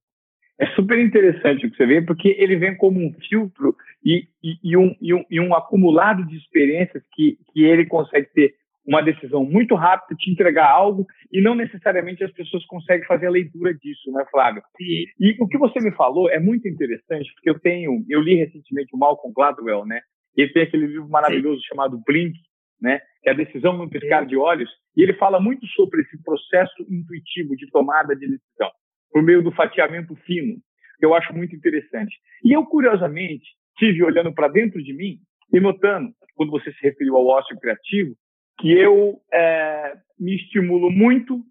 [0.59, 4.59] É super interessante o que você vê, porque ele vem como um filtro e, e,
[4.62, 8.55] e, um, e, um, um acumulado de experiências que, que ele consegue ter
[8.90, 13.31] uma decisão muito rápida, te entregar algo, e não necessariamente as pessoas conseguem fazer a
[13.31, 14.62] leitura disso, né, Flávio?
[14.81, 18.35] E, e o que você me falou é muito interessante, porque eu tenho, eu li
[18.35, 20.00] recentemente o Malcolm Gladwell, né?
[20.37, 21.68] Ele tem aquele livro maravilhoso Sim.
[21.68, 22.37] chamado Blink,
[22.83, 23.00] né?
[23.22, 26.83] Que é a decisão no piscar de olhos, e ele fala muito sobre esse processo
[26.90, 28.70] intuitivo de tomada de decisão
[29.12, 30.57] por meio do fatiamento fino,
[30.98, 32.16] que eu acho muito interessante.
[32.44, 33.46] E eu, curiosamente,
[33.79, 35.18] tive olhando para dentro de mim
[35.53, 38.16] e notando, quando você se referiu ao ócio criativo,
[38.61, 41.42] que eu é, me estimulo muito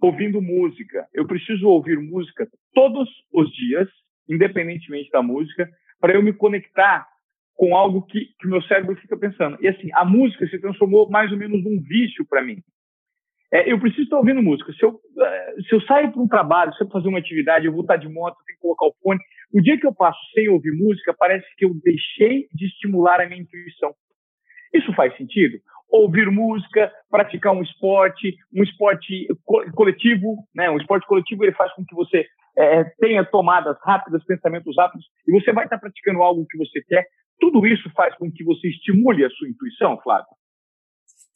[0.00, 1.06] ouvindo música.
[1.12, 3.88] Eu preciso ouvir música todos os dias,
[4.28, 5.68] independentemente da música,
[6.00, 7.06] para eu me conectar
[7.54, 9.58] com algo que, que meu cérebro fica pensando.
[9.60, 12.62] E assim, a música se transformou mais ou menos num vício para mim.
[13.52, 14.72] É, eu preciso estar ouvindo música.
[14.72, 17.72] Se eu, é, se eu saio para um trabalho, se eu fazer uma atividade, eu
[17.72, 19.20] vou estar de moto, tenho que colocar o fone.
[19.52, 23.26] O dia que eu passo sem ouvir música, parece que eu deixei de estimular a
[23.26, 23.94] minha intuição.
[24.72, 25.58] Isso faz sentido?
[25.90, 29.26] Ouvir música, praticar um esporte, um esporte
[29.74, 30.70] coletivo, né?
[30.70, 35.32] Um esporte coletivo ele faz com que você é, tenha tomadas rápidas, pensamentos rápidos, e
[35.32, 37.06] você vai estar praticando algo que você quer.
[37.40, 40.26] Tudo isso faz com que você estimule a sua intuição, Flávio?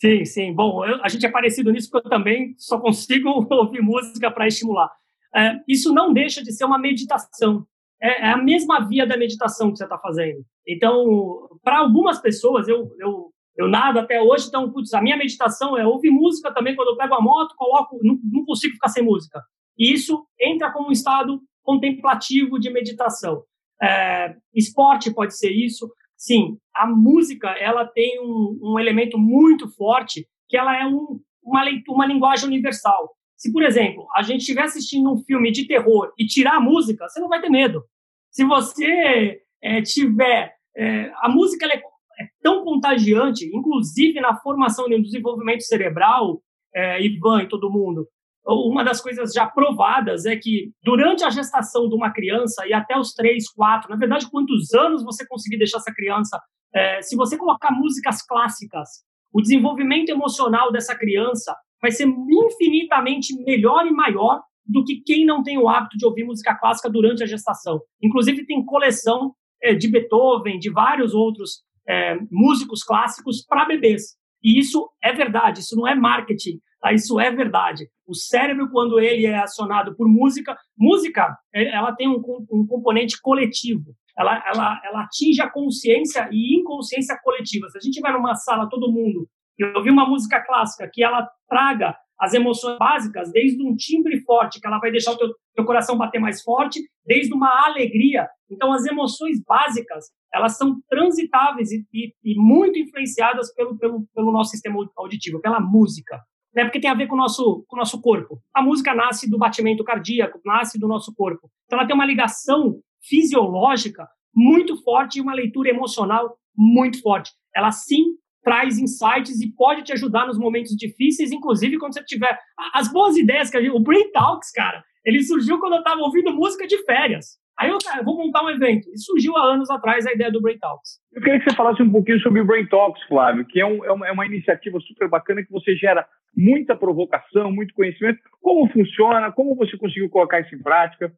[0.01, 0.53] Sim, sim.
[0.53, 4.49] Bom, eu, a gente é parecido nisso porque eu também só consigo ouvir música para
[4.49, 4.91] estimular.
[5.35, 7.65] É, isso não deixa de ser uma meditação.
[8.03, 10.45] É, é, a mesma via da meditação que você está fazendo.
[10.67, 15.77] Então, para algumas pessoas, eu, eu, eu nado até hoje, então, putz, a minha meditação
[15.77, 16.75] é ouvir música também.
[16.75, 19.43] Quando eu pego a moto, coloco, não, não consigo ficar sem música.
[19.79, 23.43] E isso entra como um estado contemplativo de meditação.
[23.83, 25.91] É, esporte pode ser isso
[26.23, 31.65] sim, a música ela tem um, um elemento muito forte que ela é um, uma,
[31.89, 33.17] uma linguagem universal.
[33.37, 37.09] Se, por exemplo, a gente estiver assistindo um filme de terror e tirar a música,
[37.09, 37.83] você não vai ter medo.
[38.31, 40.55] Se você é, tiver...
[40.77, 41.83] É, a música é,
[42.23, 46.41] é, tão contagiante, inclusive na formação e no desenvolvimento cerebral,
[46.75, 48.07] é, Ivan e todo mundo,
[48.45, 52.99] uma das coisas já provadas é que durante a gestação de uma criança e até
[52.99, 56.41] os três, quatro, na verdade, quantos anos você conseguir deixar essa criança,
[56.75, 58.89] é, se você colocar músicas clássicas,
[59.33, 65.43] o desenvolvimento emocional dessa criança vai ser infinitamente melhor e maior do que quem não
[65.43, 67.81] tem o hábito de ouvir música clássica durante a gestação.
[68.03, 69.33] Inclusive, tem coleção
[69.63, 74.17] é, de Beethoven, de vários outros é, músicos clássicos para bebês.
[74.43, 76.59] E isso é verdade, isso não é marketing.
[76.81, 76.93] Tá?
[76.93, 77.89] Isso é verdade.
[78.07, 83.95] O cérebro, quando ele é acionado por música, música, ela tem um, um componente coletivo.
[84.19, 87.69] Ela, ela, ela atinge a consciência e inconsciência coletiva.
[87.69, 91.29] Se a gente vai numa sala, todo mundo, e ouvir uma música clássica que ela
[91.49, 95.65] traga as emoções básicas, desde um timbre forte, que ela vai deixar o teu, teu
[95.65, 98.29] coração bater mais forte, desde uma alegria.
[98.51, 104.33] Então, as emoções básicas, elas são transitáveis e, e, e muito influenciadas pelo, pelo, pelo
[104.33, 106.19] nosso sistema auditivo, pela música
[106.55, 106.65] né?
[106.65, 108.41] Porque tem a ver com o nosso, com o nosso corpo.
[108.55, 111.51] A música nasce do batimento cardíaco, nasce do nosso corpo.
[111.65, 117.31] Então ela tem uma ligação fisiológica muito forte e uma leitura emocional muito forte.
[117.55, 122.39] Ela sim traz insights e pode te ajudar nos momentos difíceis, inclusive quando você tiver
[122.75, 126.01] as boas ideias que a gente, o Brain Talks, cara, ele surgiu quando eu estava
[126.01, 127.39] ouvindo música de férias.
[127.63, 128.89] Aí eu, cara, vou montar um evento.
[128.93, 130.99] E surgiu há anos atrás a ideia do Brain Talks.
[131.13, 133.85] Eu queria que você falasse um pouquinho sobre o Brain Talks, Flávio, que é, um,
[133.85, 136.05] é, uma, é uma iniciativa super bacana que você gera
[136.37, 138.19] muita provocação, muito conhecimento.
[138.41, 139.31] Como funciona?
[139.31, 141.13] Como você conseguiu colocar isso em prática?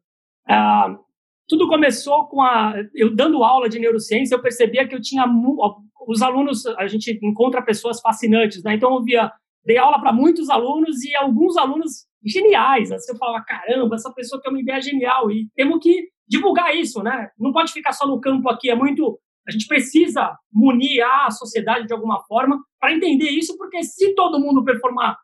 [0.47, 0.95] Ah,
[1.47, 5.25] tudo começou com a eu dando aula de neurociência, eu percebia que eu tinha
[6.07, 8.75] os alunos, a gente encontra pessoas fascinantes, né?
[8.75, 9.31] Então eu via
[9.65, 12.91] dei aula para muitos alunos e alguns alunos geniais.
[12.91, 17.01] Assim, eu falava, caramba, essa pessoa tem uma ideia genial e temos que divulgar isso,
[17.03, 17.29] né?
[17.37, 21.85] Não pode ficar só no campo aqui, é muito a gente precisa munir a sociedade
[21.85, 25.15] de alguma forma para entender isso, porque se todo mundo performar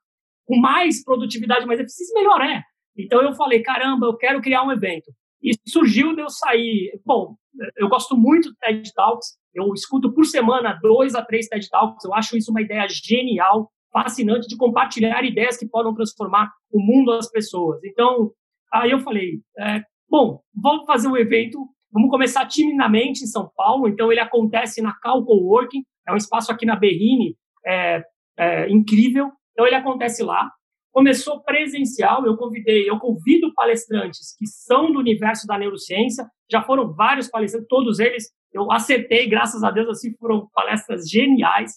[0.46, 2.62] com mais produtividade, mais eficiência, melhor é.
[2.96, 5.12] Então eu falei, caramba, eu quero criar um evento.
[5.42, 7.00] E surgiu de eu sair.
[7.04, 7.36] Bom,
[7.78, 12.06] eu gosto muito do TED Talks, eu escuto por semana dois a três TED Talks,
[12.06, 17.12] eu acho isso uma ideia genial, fascinante de compartilhar ideias que podem transformar o mundo
[17.16, 17.84] das pessoas.
[17.84, 18.32] Então,
[18.72, 21.58] aí eu falei, é, bom, vamos fazer um evento,
[21.90, 26.52] vamos começar timidamente em São Paulo, então ele acontece na Cal Coworking, é um espaço
[26.52, 28.04] aqui na Berrine, é,
[28.38, 30.52] é, incrível, então ele acontece lá,
[30.92, 36.94] começou presencial, eu convidei, eu convido palestrantes que são do universo da neurociência, já foram
[36.94, 41.72] vários palestrantes, todos eles eu acertei, graças a Deus, assim, foram palestras geniais.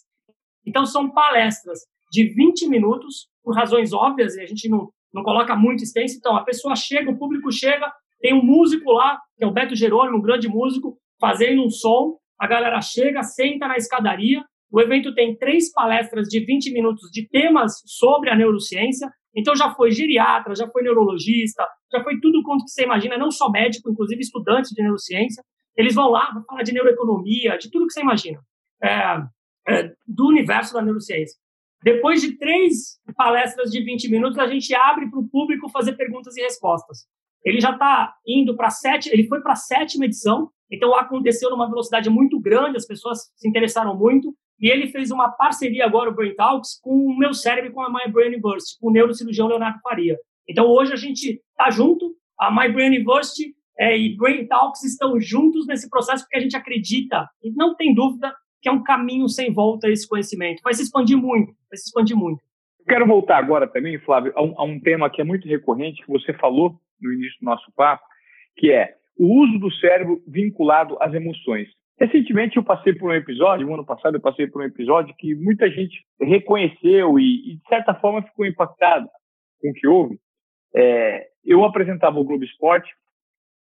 [0.66, 1.80] Então, são palestras
[2.10, 6.16] de 20 minutos, por razões óbvias, e a gente não, não coloca muito extenso.
[6.16, 7.92] Então, a pessoa chega, o público chega,
[8.24, 12.16] tem um músico lá, que é o Beto Jerônimo, um grande músico, fazendo um som,
[12.40, 17.28] a galera chega, senta na escadaria, o evento tem três palestras de 20 minutos de
[17.28, 19.10] temas sobre a neurociência.
[19.36, 23.30] Então já foi geriatra, já foi neurologista, já foi tudo quanto que você imagina, não
[23.30, 25.44] só médico, inclusive estudantes de neurociência.
[25.76, 28.40] Eles vão lá, vão falar de neuroeconomia, de tudo que você imagina,
[28.82, 29.18] é,
[29.68, 31.36] é, do universo da neurociência.
[31.82, 36.34] Depois de três palestras de 20 minutos, a gente abre para o público fazer perguntas
[36.38, 37.06] e respostas.
[37.44, 41.68] Ele já está indo para sete, ele foi para a sétima edição, então aconteceu numa
[41.68, 44.34] velocidade muito grande, as pessoas se interessaram muito.
[44.60, 47.90] E ele fez uma parceria agora, o Brain Talks, com o meu cérebro com a
[47.90, 50.16] My Brain University, com o neurocirurgião Leonardo Faria.
[50.48, 55.20] Então, hoje a gente está junto, a My Brain University é, e Brain Talks estão
[55.20, 59.28] juntos nesse processo porque a gente acredita, e não tem dúvida, que é um caminho
[59.28, 60.62] sem volta esse conhecimento.
[60.62, 62.42] Vai se expandir muito, vai se expandir muito.
[62.86, 66.10] Quero voltar agora também, Flávio, a um, a um tema que é muito recorrente, que
[66.10, 68.04] você falou no início do nosso papo,
[68.56, 71.68] que é o uso do cérebro vinculado às emoções.
[71.98, 75.34] Recentemente eu passei por um episódio, no ano passado eu passei por um episódio que
[75.34, 79.08] muita gente reconheceu e, e de certa forma ficou impactado
[79.60, 80.18] com o que houve.
[80.74, 82.92] É, eu apresentava o Globo Esporte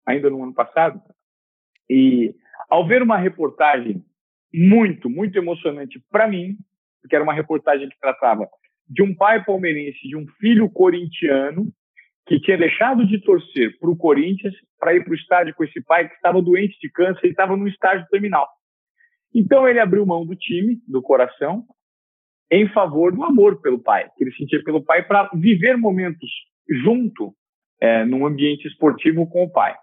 [0.06, 1.02] ainda no ano passado
[1.90, 2.34] e
[2.70, 4.02] ao ver uma reportagem
[4.54, 6.56] muito, muito emocionante para mim,
[7.02, 8.48] porque era uma reportagem que tratava
[8.88, 11.74] de um pai palmeirense, de um filho corintiano
[12.26, 15.82] que tinha deixado de torcer para o Corinthians para ir para o estádio com esse
[15.84, 18.48] pai que estava doente de câncer e estava no estágio terminal.
[19.34, 21.66] Então ele abriu mão do time, do coração,
[22.52, 26.30] em favor do amor pelo pai, que ele sentia pelo pai, para viver momentos
[26.84, 27.34] junto
[27.82, 29.76] é, num ambiente esportivo com o pai.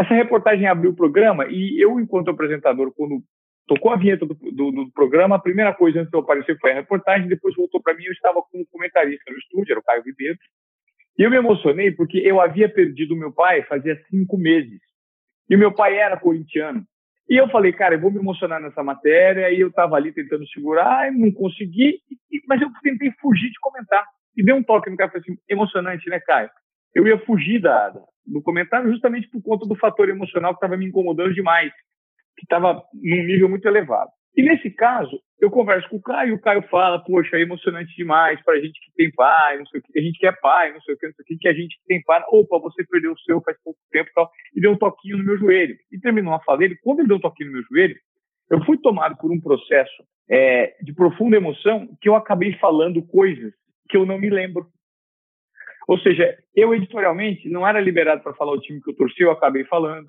[0.00, 3.22] Essa reportagem abriu o programa e eu, enquanto apresentador, quando
[3.66, 6.72] tocou a vinheta do, do, do programa, a primeira coisa antes de eu aparecer foi
[6.72, 9.84] a reportagem, depois voltou para mim, eu estava com um comentarista no estúdio, era o
[9.84, 10.38] Caio Ribeiro,
[11.18, 14.80] e eu me emocionei porque eu havia perdido meu pai fazia cinco meses.
[15.48, 16.84] E meu pai era corintiano.
[17.28, 19.50] E eu falei, cara, eu vou me emocionar nessa matéria.
[19.50, 22.00] E eu estava ali tentando segurar, não consegui,
[22.46, 24.04] mas eu tentei fugir de comentar.
[24.36, 26.50] E dei um toque no cara, falei assim, emocionante, né, Caio?
[26.94, 27.90] Eu ia fugir da,
[28.26, 31.72] do comentário justamente por conta do fator emocional que estava me incomodando demais,
[32.36, 34.10] que estava num nível muito elevado.
[34.36, 38.42] E nesse caso, eu converso com o Caio, o Caio fala, poxa, é emocionante demais
[38.42, 40.72] para a gente que tem pai, não sei o que, a gente que é pai,
[40.72, 42.58] não sei o que, não sei o que, que a gente que tem pai, opa,
[42.58, 45.38] você perdeu o seu faz pouco tempo e tal, e deu um toquinho no meu
[45.38, 45.76] joelho.
[45.92, 47.96] E terminou a fala dele, quando ele deu um toquinho no meu joelho,
[48.50, 53.52] eu fui tomado por um processo é, de profunda emoção que eu acabei falando coisas
[53.88, 54.66] que eu não me lembro.
[55.86, 59.30] Ou seja, eu editorialmente não era liberado para falar o time que eu torci, eu
[59.30, 60.06] acabei falando.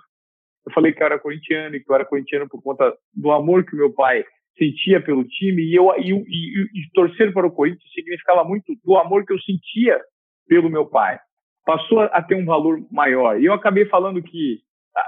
[0.65, 3.65] Eu falei que eu era corintiano e que eu era corintiano por conta do amor
[3.65, 4.25] que meu pai
[4.57, 8.97] sentia pelo time e eu e, e, e, torcer para o Corinthians significava muito do
[8.97, 9.99] amor que eu sentia
[10.47, 11.19] pelo meu pai.
[11.65, 13.41] Passou a ter um valor maior.
[13.41, 14.59] E eu acabei falando que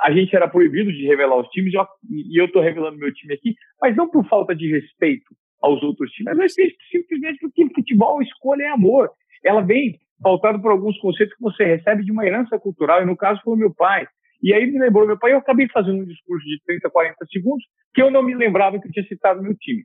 [0.04, 3.56] a gente era proibido de revelar os times e eu estou revelando meu time aqui,
[3.82, 5.26] mas não por falta de respeito
[5.62, 6.54] aos outros times, mas
[6.92, 9.10] simplesmente porque futebol, escolha é amor.
[9.44, 13.16] Ela vem pautado por alguns conceitos que você recebe de uma herança cultural, e no
[13.16, 14.08] caso foi o meu pai.
[14.42, 17.64] E aí me lembrou meu pai, eu acabei fazendo um discurso de 30, 40 segundos,
[17.94, 19.84] que eu não me lembrava que eu tinha citado meu time.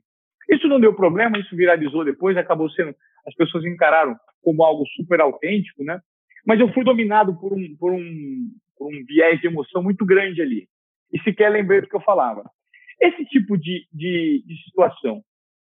[0.49, 2.93] Isso não deu problema, isso viralizou depois, acabou sendo,
[3.25, 5.99] as pessoas encararam como algo super autêntico, né?
[6.45, 10.41] Mas eu fui dominado por um, por um, por um viés de emoção muito grande
[10.41, 10.67] ali.
[11.11, 12.43] E sequer lembrei do que eu falava.
[12.99, 15.21] Esse tipo de, de, de situação,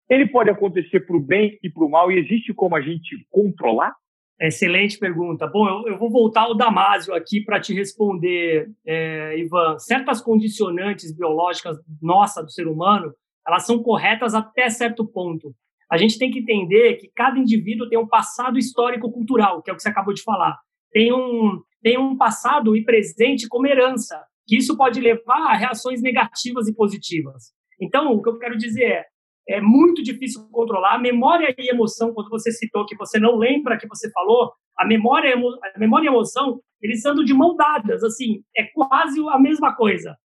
[0.09, 3.27] ele pode acontecer para o bem e para o mal, e existe como a gente
[3.31, 3.95] controlar?
[4.41, 5.47] Excelente pergunta.
[5.47, 9.79] Bom, eu, eu, vou voltar ao Damásio aqui para te responder, é, Ivan.
[9.79, 13.13] Certas condicionantes biológicas nossa do ser humano,
[13.47, 15.55] elas são corretas até certo ponto.
[15.91, 19.77] A gente tem que entender que cada indivíduo tem um passado histórico-cultural, que é o
[19.77, 20.57] que você acabou de falar.
[20.91, 26.01] Tem um, tem um passado e presente como herança, que isso pode levar a reações
[26.01, 27.53] negativas e positivas.
[27.79, 29.05] Então, o que eu quero dizer é,
[29.51, 30.99] é muito difícil controlar.
[30.99, 35.35] Memória e emoção, quando você citou que você não lembra que você falou, A memória,
[35.35, 39.75] a memória e a emoção, eles andam de mão dadas, assim, é quase a mesma
[39.75, 40.17] coisa.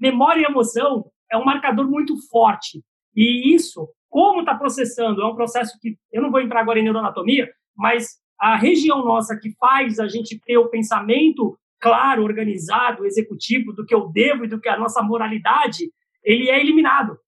[0.00, 2.80] Memória e emoção é um marcador muito forte.
[3.16, 6.84] E isso, como está processando, é um processo que eu não vou entrar agora em
[6.84, 13.72] neuroanatomia, mas a região nossa que faz a gente ter o pensamento claro, organizado, executivo
[13.72, 15.90] do que eu devo e do que a nossa moralidade,
[16.22, 17.18] ele é eliminado.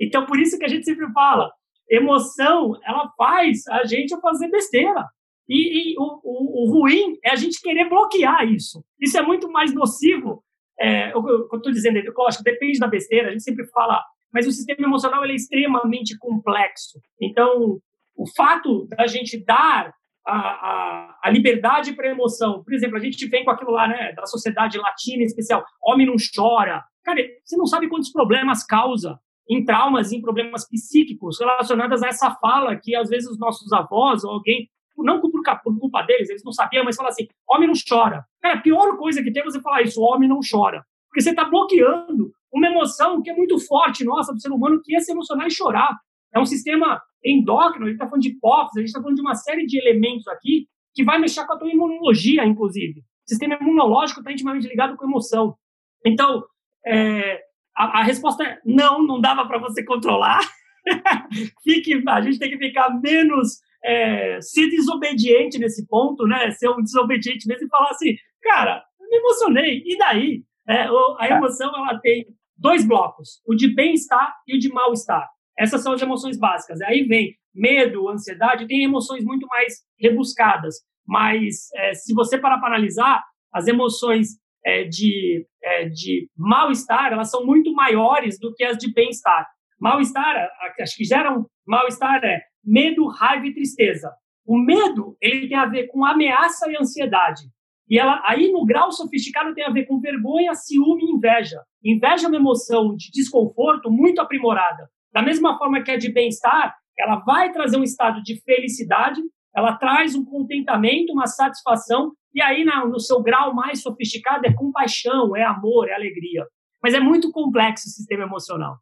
[0.00, 1.50] Então, por isso que a gente sempre fala,
[1.90, 5.04] emoção, ela faz a gente fazer besteira.
[5.48, 8.84] E, e o, o, o, ruim é a gente querer bloquear isso.
[9.00, 10.42] Isso é muito mais nocivo.
[10.78, 14.46] É, eu estou dizendo, eu acho que depende da besteira, a gente sempre fala, mas
[14.46, 17.00] o sistema emocional é extremamente complexo.
[17.20, 17.80] Então,
[18.16, 19.92] o fato da gente dar
[20.24, 23.88] a, a, a liberdade para a emoção, por exemplo, a gente vem com aquilo lá,
[23.88, 26.84] né, da sociedade latina em especial, homem não chora.
[27.02, 29.18] Cara, você não sabe quantos problemas causa
[29.50, 34.22] em traumas, em problemas psíquicos relacionados a essa fala que às vezes os nossos avós
[34.22, 35.32] ou alguém, não por,
[35.80, 38.24] culpa deles, eles não sabiam, mas fala assim: homem não chora.
[38.40, 40.84] Cara, a pior coisa que tem é você falar isso: homem não chora.
[41.08, 44.94] Porque você está bloqueando uma emoção que é muito forte, nossa, do ser humano, que
[44.94, 45.98] é se emocionar e chorar.
[46.32, 49.22] É um sistema endócrino, a gente está falando de hipófise, a gente está falando de
[49.22, 53.00] uma série de elementos aqui que vai mexer com a tua imunologia, inclusive.
[53.00, 55.56] O sistema imunológico está intimamente ligado com a emoção.
[56.04, 56.44] Então,
[56.86, 57.40] é,
[57.76, 60.40] a, a resposta é não, não dava para você controlar.
[61.62, 66.50] Fique, a gente tem que ficar menos é, ser desobediente nesse ponto, né?
[66.52, 70.42] Ser um desobediente mesmo e falar assim, cara, me emocionei, e daí?
[70.68, 70.86] É,
[71.18, 75.28] a emoção ela tem dois blocos, o de bem-estar e o de mal-estar.
[75.58, 76.80] Essas são as emoções básicas.
[76.82, 80.76] Aí vem medo, ansiedade, tem emoções muito mais rebuscadas.
[81.06, 87.30] Mas é, se você parar para analisar, as emoções é, de, é, de mal-estar, elas
[87.30, 89.46] são muito maiores do que as de bem-estar.
[89.80, 90.48] Mal-estar,
[90.80, 94.12] acho que geram mal-estar é medo, raiva e tristeza.
[94.46, 97.42] O medo, ele tem a ver com ameaça e ansiedade.
[97.88, 101.60] E ela, aí, no grau sofisticado, tem a ver com vergonha, ciúme e inveja.
[101.84, 104.88] Inveja é uma emoção de desconforto muito aprimorada.
[105.12, 109.20] Da mesma forma que a de bem-estar, ela vai trazer um estado de felicidade,
[109.54, 115.36] ela traz um contentamento, uma satisfação, e aí, no seu grau mais sofisticado, é compaixão,
[115.36, 116.46] é amor, é alegria.
[116.82, 118.76] Mas é muito complexo o sistema emocional.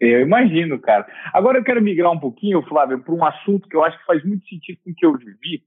[0.00, 1.06] Eu imagino, cara.
[1.32, 4.24] Agora eu quero migrar um pouquinho, Flávio, para um assunto que eu acho que faz
[4.24, 5.62] muito sentido com o que eu vivi,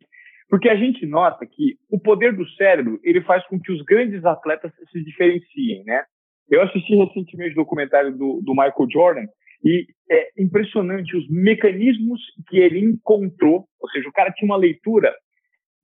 [0.50, 4.26] porque a gente nota que o poder do cérebro ele faz com que os grandes
[4.26, 6.04] atletas se diferenciem, né?
[6.50, 9.26] Eu assisti recentemente o documentário do, do Michael Jordan
[9.64, 15.16] e é impressionante os mecanismos que ele encontrou, ou seja, o cara tinha uma leitura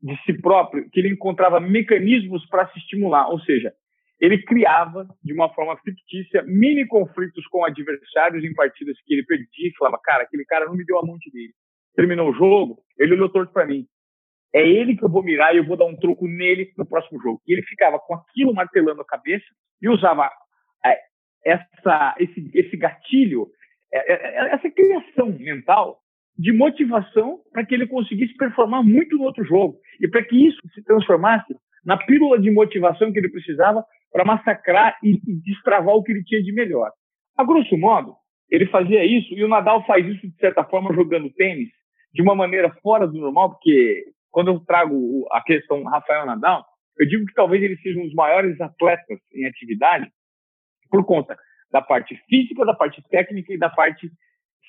[0.01, 3.73] de si próprio, que ele encontrava mecanismos para se estimular, ou seja,
[4.19, 9.67] ele criava de uma forma fictícia mini conflitos com adversários em partidas que ele perdia
[9.67, 11.53] e falava, cara, aquele cara não me deu a mão dele.
[11.95, 13.87] Terminou o jogo, ele olhou torto para mim.
[14.53, 17.21] É ele que eu vou mirar e eu vou dar um troco nele no próximo
[17.21, 17.41] jogo.
[17.47, 19.45] E ele ficava com aquilo martelando a cabeça
[19.81, 20.29] e usava
[20.85, 20.99] é,
[21.45, 23.47] essa, esse, esse gatilho,
[23.91, 26.00] é, é, essa criação mental
[26.37, 30.59] de motivação para que ele conseguisse performar muito no outro jogo e para que isso
[30.73, 31.53] se transformasse
[31.85, 36.23] na pílula de motivação que ele precisava para massacrar e, e destravar o que ele
[36.23, 36.91] tinha de melhor.
[37.37, 38.15] A grosso modo,
[38.49, 41.69] ele fazia isso e o Nadal faz isso de certa forma jogando tênis
[42.13, 46.65] de uma maneira fora do normal, porque quando eu trago a questão Rafael Nadal,
[46.97, 50.11] eu digo que talvez ele seja um dos maiores atletas em atividade
[50.89, 51.37] por conta
[51.71, 54.11] da parte física, da parte técnica e da parte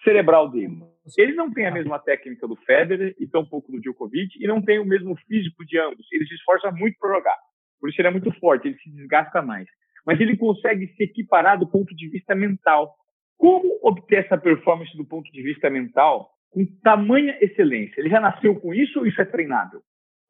[0.02, 0.82] cerebral dele.
[1.18, 4.78] Ele não tem a mesma técnica do Federer e tampouco do Djokovic e não tem
[4.78, 6.06] o mesmo físico de ambos.
[6.12, 7.36] Ele se esforça muito para jogar.
[7.80, 9.66] Por isso ele é muito forte, ele se desgasta mais.
[10.06, 12.94] Mas ele consegue se equiparar do ponto de vista mental.
[13.36, 18.00] Como obter essa performance do ponto de vista mental com tamanha excelência?
[18.00, 19.80] Ele já nasceu com isso ou isso é treinável?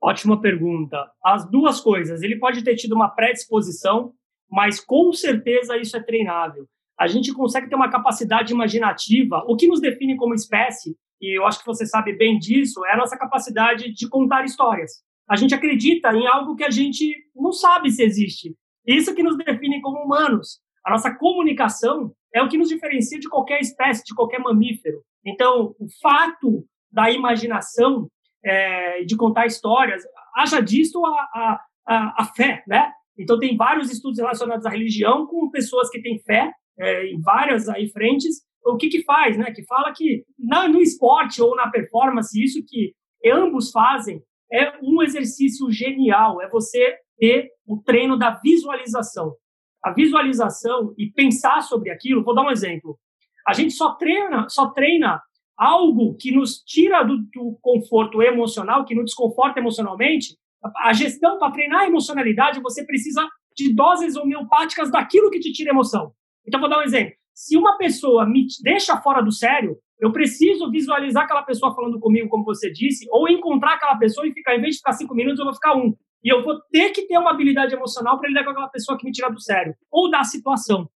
[0.03, 1.11] Ótima pergunta.
[1.23, 2.23] As duas coisas.
[2.23, 4.13] Ele pode ter tido uma predisposição,
[4.51, 6.67] mas com certeza isso é treinável
[7.03, 9.45] a gente consegue ter uma capacidade imaginativa.
[9.49, 12.93] O que nos define como espécie, e eu acho que você sabe bem disso, é
[12.93, 15.03] a nossa capacidade de contar histórias.
[15.29, 18.55] A gente acredita em algo que a gente não sabe se existe.
[18.87, 20.61] Isso que nos define como humanos.
[20.87, 25.03] A nossa comunicação é o que nos diferencia de qualquer espécie, de qualquer mamífero.
[25.27, 28.07] Então, o fato da imaginação,
[28.45, 30.05] é, de contar histórias,
[30.37, 32.93] haja disso a, a, a, fé, né?
[33.19, 37.69] Então, tem vários estudos relacionados à religião com pessoas que têm fé é, em várias
[37.69, 39.51] aí frentes, o que que faz, né?
[39.53, 42.93] Que fala que na, no esporte ou na performance, isso que
[43.25, 44.21] ambos fazem
[44.53, 49.35] é um exercício genial, é você ter o treino da visualização.
[49.83, 52.99] A visualização e pensar sobre aquilo, vou dar um exemplo.
[53.47, 55.21] A gente só treina, só treina
[55.57, 60.37] algo que nos tira do, do conforto emocional, que nos desconforta emocionalmente,
[60.79, 63.27] a gestão para treinar a emocionalidade, você precisa
[63.57, 66.13] de doses homeopáticas daquilo que te tira emoção.
[66.47, 67.15] Então, vou dar um exemplo.
[67.35, 72.29] Se uma pessoa me deixa fora do sério, eu preciso visualizar aquela pessoa falando comigo,
[72.29, 75.39] como você disse, ou encontrar aquela pessoa e ficar, em vez de ficar cinco minutos,
[75.39, 75.95] eu vou ficar um.
[76.25, 79.05] E eu vou ter que ter uma habilidade emocional para lidar com aquela pessoa que
[79.05, 80.89] me tira do sério, ou da situação.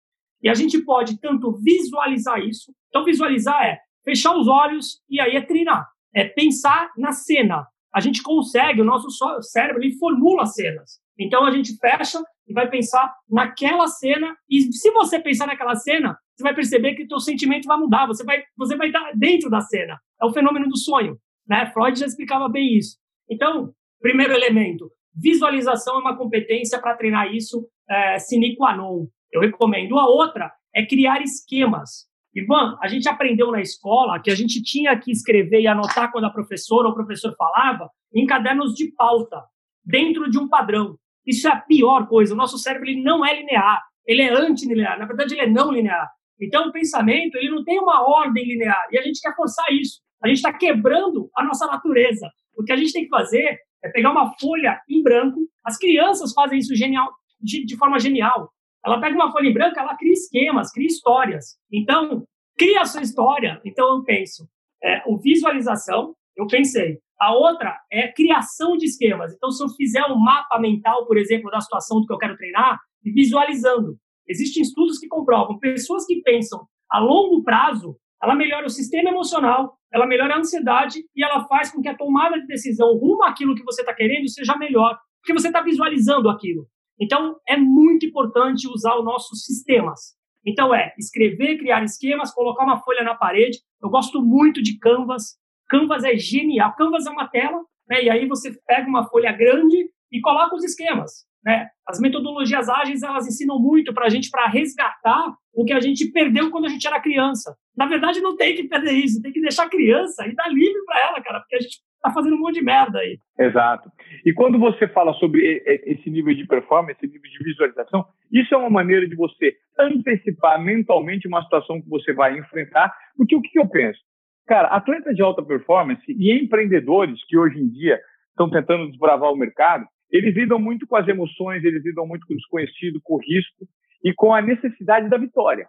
[0.42, 2.74] E a gente pode tanto visualizar isso.
[2.88, 5.88] Então, visualizar é fechar os olhos e aí é treinar.
[6.14, 7.66] É pensar na cena.
[7.94, 9.08] A gente consegue, o nosso
[9.42, 10.98] cérebro ele formula cenas.
[11.18, 14.36] Então, a gente fecha e vai pensar naquela cena.
[14.48, 18.06] E se você pensar naquela cena, você vai perceber que o teu sentimento vai mudar.
[18.06, 19.98] Você vai, você vai estar dentro da cena.
[20.20, 21.16] É o fenômeno do sonho.
[21.46, 21.70] Né?
[21.72, 22.98] Freud já explicava bem isso.
[23.30, 29.06] Então, primeiro elemento, visualização é uma competência para treinar isso é, sine qua non.
[29.32, 29.98] Eu recomendo.
[29.98, 32.06] A outra é criar esquemas.
[32.34, 36.24] Ivan, a gente aprendeu na escola que a gente tinha que escrever e anotar quando
[36.24, 39.40] a professora ou o professor falava em cadernos de pauta,
[39.84, 40.98] dentro de um padrão.
[41.26, 42.34] Isso é a pior coisa.
[42.34, 44.98] O nosso cérebro ele não é linear, ele é antilinear.
[44.98, 46.10] Na verdade, ele é não linear.
[46.40, 50.00] Então, o pensamento ele não tem uma ordem linear e a gente quer forçar isso.
[50.22, 52.28] A gente está quebrando a nossa natureza.
[52.56, 55.38] O que a gente tem que fazer é pegar uma folha em branco.
[55.64, 57.10] As crianças fazem isso genial,
[57.40, 58.50] de, de forma genial.
[58.84, 61.56] Ela pega uma folha em branco, ela cria esquemas, cria histórias.
[61.72, 62.24] Então,
[62.56, 63.60] cria a sua história.
[63.64, 64.46] Então, eu penso,
[64.82, 69.32] é, o visualização, eu pensei, a outra é criação de esquemas.
[69.32, 72.36] Então, se eu fizer um mapa mental, por exemplo, da situação do que eu quero
[72.36, 73.96] treinar, e visualizando.
[74.26, 79.76] Existem estudos que comprovam pessoas que pensam a longo prazo, ela melhora o sistema emocional,
[79.92, 83.54] ela melhora a ansiedade e ela faz com que a tomada de decisão rumo àquilo
[83.54, 86.66] que você está querendo seja melhor, porque você está visualizando aquilo.
[86.98, 90.14] Então, é muito importante usar os nossos sistemas.
[90.46, 93.58] Então, é escrever, criar esquemas, colocar uma folha na parede.
[93.82, 95.36] Eu gosto muito de Canvas.
[95.74, 96.72] Canvas é genial.
[96.76, 98.04] Canvas é uma tela, né?
[98.04, 101.68] E aí você pega uma folha grande e coloca os esquemas, né?
[101.84, 106.12] As metodologias ágeis elas ensinam muito para a gente para resgatar o que a gente
[106.12, 107.56] perdeu quando a gente era criança.
[107.76, 110.80] Na verdade, não tem que perder isso, tem que deixar a criança e dar livre
[110.86, 113.18] para ela, cara, porque a gente está fazendo um monte de merda aí.
[113.36, 113.90] Exato.
[114.24, 118.58] E quando você fala sobre esse nível de performance, esse nível de visualização, isso é
[118.58, 122.94] uma maneira de você antecipar mentalmente uma situação que você vai enfrentar.
[123.16, 123.98] Porque o que eu penso?
[124.46, 127.98] Cara, atletas de alta performance e empreendedores que hoje em dia
[128.30, 132.34] estão tentando desbravar o mercado, eles lidam muito com as emoções, eles lidam muito com
[132.34, 133.66] o desconhecido, com o risco
[134.02, 135.66] e com a necessidade da vitória,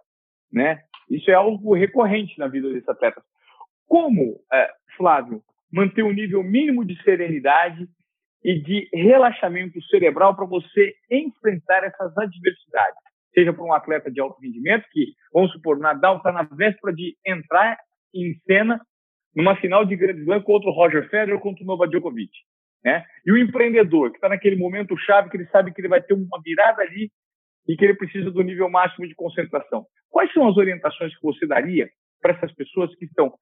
[0.52, 0.82] né?
[1.10, 3.24] Isso é algo recorrente na vida desses atletas.
[3.88, 7.88] Como, é, Flávio, manter um nível mínimo de serenidade
[8.44, 13.00] e de relaxamento cerebral para você enfrentar essas adversidades?
[13.34, 17.16] Seja para um atleta de alto rendimento, que, vamos supor, Nadal está na véspera de
[17.26, 17.78] entrar
[18.16, 18.80] em cena
[19.36, 22.32] numa final de Grand Slam contra o Roger Federer contra o Novak Djokovic.
[22.84, 23.04] Né?
[23.26, 26.14] E o empreendedor, que está naquele momento chave, que ele sabe que ele vai ter
[26.14, 27.12] uma virada ali
[27.68, 29.86] e que ele precisa do nível máximo de concentração.
[30.10, 31.90] Quais são as orientações que você daria
[32.22, 33.34] para essas pessoas que estão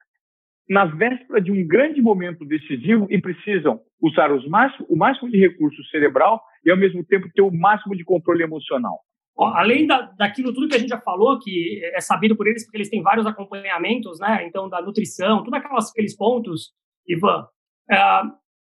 [0.67, 5.83] na véspera de um grande momento decisivo e precisam usar máximo, o máximo de recurso
[5.85, 9.01] cerebral e, ao mesmo tempo, ter o máximo de controle emocional?
[9.39, 12.77] Além da, daquilo tudo que a gente já falou, que é sabido por eles, porque
[12.77, 14.45] eles têm vários acompanhamentos, né?
[14.47, 16.71] Então, da nutrição, todos aqueles pontos,
[17.07, 17.47] Ivan,
[17.89, 17.97] é,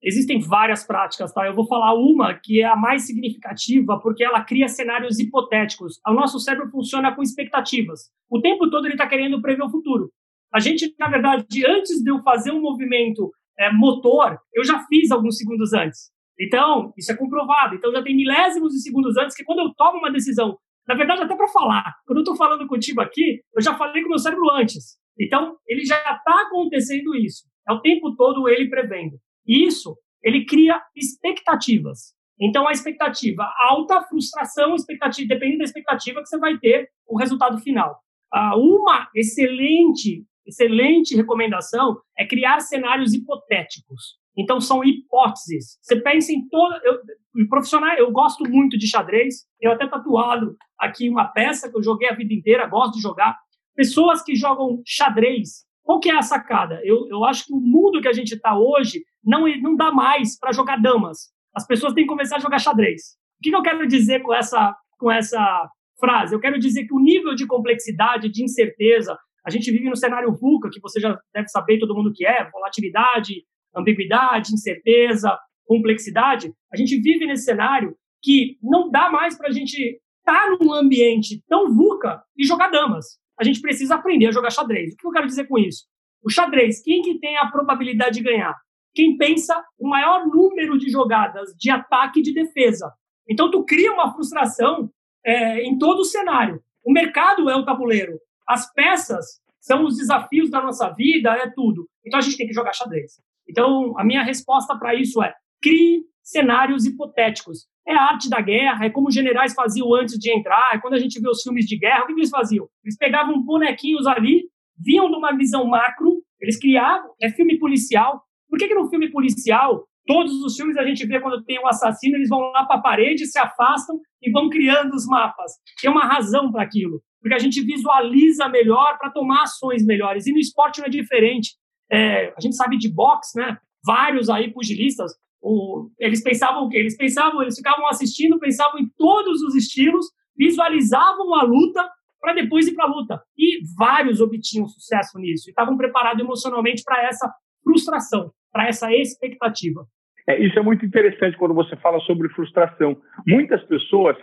[0.03, 1.47] existem várias práticas, tá?
[1.47, 6.01] Eu vou falar uma que é a mais significativa, porque ela cria cenários hipotéticos.
[6.07, 8.11] O nosso cérebro funciona com expectativas.
[8.29, 10.11] O tempo todo ele está querendo prever o futuro.
[10.53, 15.11] A gente, na verdade, antes de eu fazer um movimento é, motor, eu já fiz
[15.11, 16.11] alguns segundos antes.
[16.41, 17.74] Então, isso é comprovado.
[17.74, 20.57] Então, já tem milésimos de segundos antes que quando eu tomo uma decisão,
[20.88, 24.09] na verdade, até para falar, quando eu estou falando contigo aqui, eu já falei com
[24.09, 24.99] o meu cérebro antes.
[25.20, 27.47] Então, ele já está acontecendo isso.
[27.68, 29.18] É o tempo todo ele prevendo.
[29.47, 32.14] E isso, ele cria expectativas.
[32.41, 37.59] Então, a expectativa alta, frustração, expectativa, dependendo da expectativa que você vai ter o resultado
[37.59, 37.99] final.
[38.32, 44.20] Ah, uma excelente, excelente recomendação é criar cenários hipotéticos.
[44.37, 45.78] Então, são hipóteses.
[45.83, 46.81] Você pensa em toda.
[46.85, 49.47] Eu, profissional, eu gosto muito de xadrez.
[49.61, 53.37] Eu até tatuado aqui uma peça que eu joguei a vida inteira, gosto de jogar.
[53.74, 56.81] Pessoas que jogam xadrez, qual que é a sacada?
[56.85, 60.39] Eu, eu acho que o mundo que a gente está hoje não, não dá mais
[60.39, 61.31] para jogar damas.
[61.55, 63.16] As pessoas têm que começar a jogar xadrez.
[63.39, 65.68] O que, que eu quero dizer com essa, com essa
[65.99, 66.35] frase?
[66.35, 70.33] Eu quero dizer que o nível de complexidade, de incerteza, a gente vive no cenário
[70.33, 73.43] VUCA, que você já deve saber todo mundo que é, volatilidade,
[73.75, 80.01] ambiguidade, incerteza, complexidade, a gente vive nesse cenário que não dá mais para a gente
[80.18, 83.18] estar tá num ambiente tão VUCA e jogar damas.
[83.39, 84.93] A gente precisa aprender a jogar xadrez.
[84.93, 85.85] O que eu quero dizer com isso?
[86.23, 88.55] O xadrez, quem que tem a probabilidade de ganhar?
[88.93, 92.93] Quem pensa o maior número de jogadas de ataque e de defesa.
[93.29, 94.91] Então, tu cria uma frustração
[95.25, 96.61] é, em todo o cenário.
[96.85, 98.18] O mercado é o tabuleiro.
[98.47, 101.89] As peças são os desafios da nossa vida, é tudo.
[102.05, 103.21] Então, a gente tem que jogar xadrez.
[103.51, 107.66] Então, a minha resposta para isso é crie cenários hipotéticos.
[107.86, 110.94] É a arte da guerra, é como os generais faziam antes de entrar, é quando
[110.94, 112.68] a gente vê os filmes de guerra, o que eles faziam?
[112.84, 114.44] Eles pegavam bonequinhos ali,
[114.78, 118.22] vinham numa visão macro, eles criavam, é filme policial.
[118.48, 121.66] Por que, que no filme policial, todos os filmes a gente vê quando tem um
[121.66, 125.53] assassino, eles vão lá para a parede, se afastam e vão criando os mapas?
[125.80, 130.26] Tem uma razão para aquilo, porque a gente visualiza melhor para tomar ações melhores.
[130.26, 131.51] E no esporte não é diferente.
[131.91, 133.59] É, a gente sabe de boxe, né?
[133.84, 135.12] Vários aí pugilistas,
[135.43, 136.76] o, eles pensavam o quê?
[136.76, 141.88] Eles pensavam, eles ficavam assistindo, pensavam em todos os estilos, visualizavam a luta
[142.20, 143.22] para depois ir para a luta.
[143.36, 147.32] E vários obtinham sucesso nisso e estavam preparados emocionalmente para essa
[147.64, 149.86] frustração, para essa expectativa.
[150.28, 153.01] É, isso é muito interessante quando você fala sobre frustração.
[153.26, 154.16] Muitas pessoas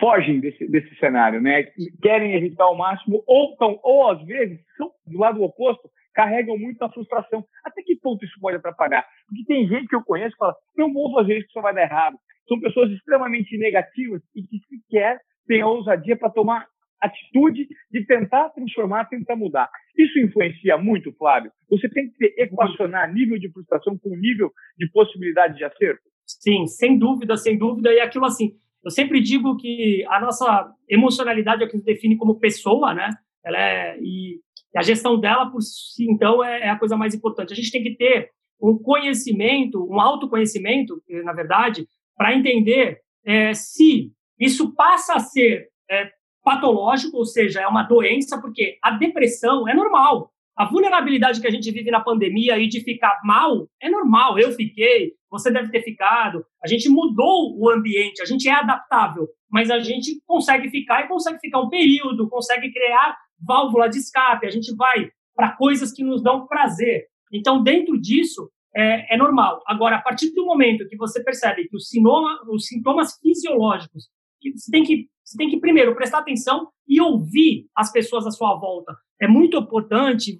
[0.00, 1.64] fogem desse, desse cenário, né?
[2.02, 6.82] Querem evitar ao máximo, ou, tão, ou às vezes, são do lado oposto, carregam muito
[6.82, 7.44] a frustração.
[7.62, 9.06] Até que ponto isso pode atrapalhar?
[9.28, 11.82] Porque tem gente que eu conheço que fala, não vou fazer isso só vai dar
[11.82, 12.16] errado.
[12.48, 16.66] São pessoas extremamente negativas e que sequer têm a ousadia para tomar
[17.00, 19.68] atitude de tentar transformar, tentar mudar.
[19.96, 21.52] Isso influencia muito, Flávio?
[21.70, 26.02] Você tem que equacionar nível de frustração com nível de possibilidade de acerto?
[26.24, 27.92] Sim, sem dúvida, sem dúvida.
[27.92, 28.52] E aquilo assim,
[28.82, 33.10] eu sempre digo que a nossa emocionalidade é o que nos define como pessoa, né?
[33.44, 34.40] Ela é, e
[34.76, 37.52] a gestão dela, por si, então, é, é a coisa mais importante.
[37.52, 44.12] A gente tem que ter um conhecimento, um autoconhecimento, na verdade, para entender é, se
[44.38, 46.10] isso passa a ser é,
[46.42, 50.30] patológico, ou seja, é uma doença, porque a depressão é normal.
[50.56, 54.38] A vulnerabilidade que a gente vive na pandemia e de ficar mal é normal.
[54.38, 56.46] Eu fiquei, você deve ter ficado.
[56.64, 61.08] A gente mudou o ambiente, a gente é adaptável, mas a gente consegue ficar e
[61.08, 66.02] consegue ficar um período, consegue criar válvula de escape, a gente vai para coisas que
[66.02, 67.06] nos dão prazer.
[67.32, 69.62] Então, dentro disso, é, é, normal.
[69.66, 74.08] Agora, a partir do momento que você percebe que os, sinoma, os sintomas fisiológicos,
[74.40, 78.30] que você, tem que, você tem que primeiro prestar atenção e ouvir as pessoas à
[78.30, 78.94] sua volta.
[79.20, 80.36] É muito importante.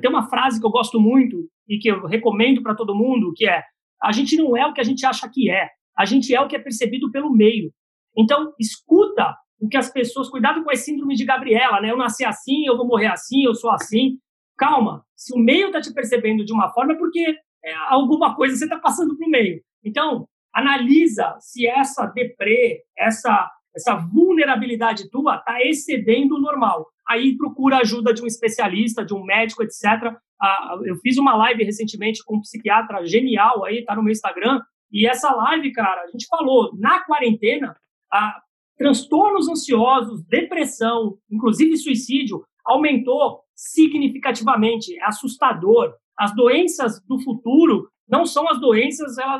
[0.00, 3.48] Tem uma frase que eu gosto muito e que eu recomendo para todo mundo, que
[3.48, 3.62] é
[4.02, 6.48] a gente não é o que a gente acha que é, a gente é o
[6.48, 7.72] que é percebido pelo meio.
[8.16, 10.28] Então, escuta o que as pessoas.
[10.28, 11.90] Cuidado com a síndrome de Gabriela, né?
[11.90, 14.18] Eu nasci assim, eu vou morrer assim, eu sou assim.
[14.56, 18.56] Calma, se o meio está te percebendo de uma forma, é porque é, alguma coisa
[18.56, 19.62] você está passando para o meio.
[19.84, 26.86] Então, analisa se essa deprê, essa, essa vulnerabilidade tua está excedendo o normal.
[27.08, 30.14] Aí procura ajuda de um especialista, de um médico, etc.
[30.40, 34.60] Ah, eu fiz uma live recentemente com um psiquiatra genial aí, tá no meu Instagram.
[34.92, 37.76] E essa live, cara, a gente falou, na quarentena,
[38.12, 38.40] a,
[38.80, 44.98] transtornos ansiosos, depressão, inclusive suicídio, aumentou significativamente.
[44.98, 45.92] É assustador.
[46.18, 49.38] As doenças do futuro não são as doenças, ela,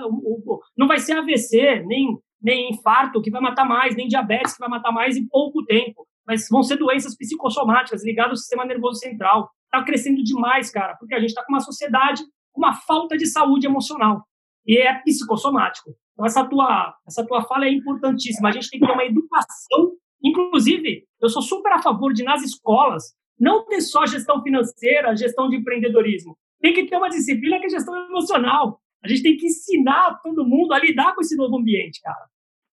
[0.76, 4.68] não vai ser AVC, nem, nem infarto que vai matar mais, nem diabetes que vai
[4.68, 6.06] matar mais em pouco tempo.
[6.26, 9.50] Mas vão ser doenças psicossomáticas ligadas ao sistema nervoso central.
[9.64, 12.22] Está crescendo demais, cara, porque a gente está com uma sociedade
[12.52, 14.22] com uma falta de saúde emocional.
[14.66, 15.94] E é psicossomático.
[16.20, 18.50] Então, essa tua, essa tua fala é importantíssima.
[18.50, 19.92] A gente tem que ter uma educação.
[20.22, 25.48] Inclusive, eu sou super a favor de, nas escolas, não ter só gestão financeira, gestão
[25.48, 26.36] de empreendedorismo.
[26.60, 28.78] Tem que ter uma disciplina que é gestão emocional.
[29.02, 32.26] A gente tem que ensinar todo mundo a lidar com esse novo ambiente, cara.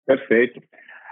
[0.07, 0.63] Perfeito.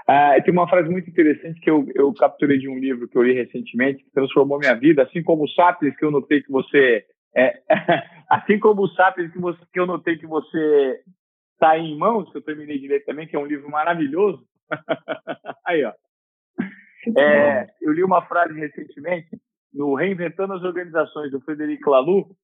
[0.09, 3.22] Ah, tem uma frase muito interessante que eu, eu capturei de um livro que eu
[3.22, 7.05] li recentemente, que transformou minha vida, assim como o Sapiens, que eu notei que você.
[7.37, 7.61] É,
[8.30, 11.03] assim como o Sapiens, que, você, que eu notei que você
[11.63, 14.45] Está em Mãos, que eu terminei de ler também, que é um livro maravilhoso.
[15.65, 15.93] Aí, ó.
[17.17, 19.29] É, eu li uma frase recentemente
[19.73, 22.35] no Reinventando as Organizações, do Frederico Laloux,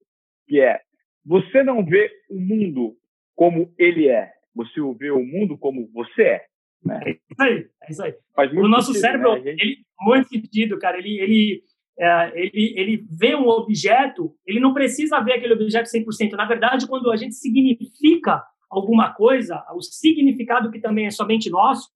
[0.47, 0.81] que é:
[1.27, 2.97] Você não vê o mundo
[3.35, 6.45] como ele é, você vê o mundo como você é.
[6.85, 7.01] Né?
[7.05, 8.15] É isso aí, é isso aí.
[8.57, 9.51] O nosso sentido, cérebro, né?
[9.51, 9.61] gente...
[9.61, 10.97] ele muito sentido, cara.
[10.97, 11.63] Ele, ele,
[11.99, 16.37] é, ele, ele vê um objeto, ele não precisa ver aquele objeto 100%.
[16.37, 21.91] Na verdade, quando a gente significa alguma coisa, o significado que também é somente nosso,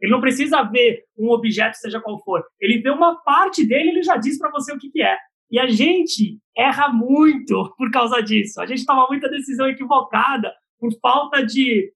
[0.00, 2.44] ele não precisa ver um objeto, seja qual for.
[2.60, 5.16] Ele vê uma parte dele, ele já diz para você o que, que é.
[5.50, 8.60] E a gente erra muito por causa disso.
[8.60, 11.92] A gente toma muita decisão equivocada por falta de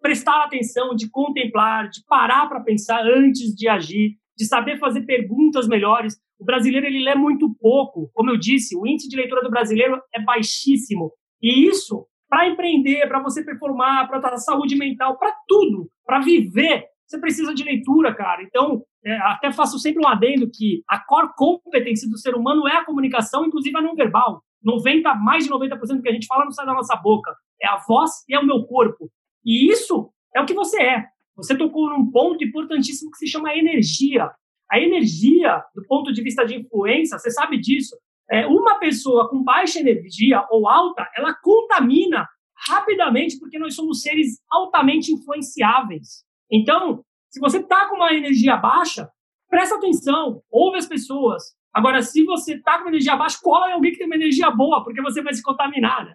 [0.00, 5.66] prestar atenção, de contemplar, de parar para pensar antes de agir, de saber fazer perguntas
[5.66, 6.16] melhores.
[6.38, 8.10] O brasileiro ele lê muito pouco.
[8.12, 11.12] Como eu disse, o índice de leitura do brasileiro é baixíssimo.
[11.40, 16.84] E isso, para empreender, para você performar, para a saúde mental, para tudo, para viver,
[17.06, 18.42] você precisa de leitura, cara.
[18.42, 22.76] Então, é, até faço sempre um adendo que a core competence do ser humano é
[22.76, 24.42] a comunicação, inclusive a não verbal.
[24.62, 27.32] 90, mais de 90% do que a gente fala não sai da nossa boca.
[27.62, 29.08] É a voz e é o meu corpo.
[29.44, 31.04] E isso é o que você é.
[31.36, 34.28] Você tocou num ponto importantíssimo que se chama energia.
[34.70, 37.96] A energia, do ponto de vista de influência, você sabe disso.
[38.30, 42.26] É, uma pessoa com baixa energia ou alta, ela contamina
[42.68, 46.24] rapidamente, porque nós somos seres altamente influenciáveis.
[46.50, 49.08] Então, se você está com uma energia baixa,
[49.48, 51.54] presta atenção, ouve as pessoas.
[51.72, 54.50] Agora, se você está com uma energia baixa, cola em alguém que tem uma energia
[54.50, 56.14] boa, porque você vai se contaminar, né?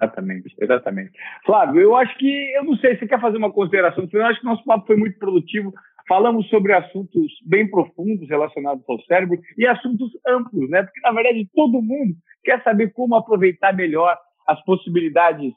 [0.00, 1.12] Exatamente, exatamente.
[1.44, 4.08] Flávio, eu acho que, eu não sei, você quer fazer uma consideração?
[4.12, 5.72] Eu acho que nosso papo foi muito produtivo.
[6.08, 10.82] Falamos sobre assuntos bem profundos relacionados ao cérebro e assuntos amplos, né?
[10.82, 15.52] Porque, na verdade, todo mundo quer saber como aproveitar melhor as possibilidades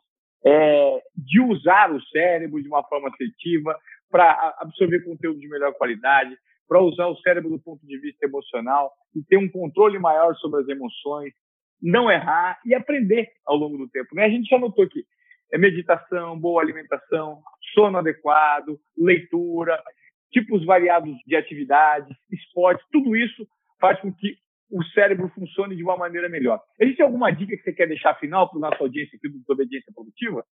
[0.45, 3.75] é, de usar o cérebro de uma forma assertiva
[4.09, 6.37] para absorver conteúdo de melhor qualidade,
[6.67, 10.61] para usar o cérebro do ponto de vista emocional e ter um controle maior sobre
[10.61, 11.33] as emoções,
[11.81, 14.15] não errar e aprender ao longo do tempo.
[14.15, 14.25] Né?
[14.25, 15.03] A gente já notou que
[15.51, 17.41] é meditação, boa alimentação,
[17.73, 19.81] sono adequado, leitura,
[20.35, 23.47] tipos variados de atividades, esporte, tudo isso
[23.79, 24.35] faz com que
[24.69, 26.59] o cérebro funcione de uma maneira melhor.
[26.77, 29.93] Existe alguma dica que você quer deixar final para a nossa audiência aqui do Obediência
[29.93, 30.43] Produtiva?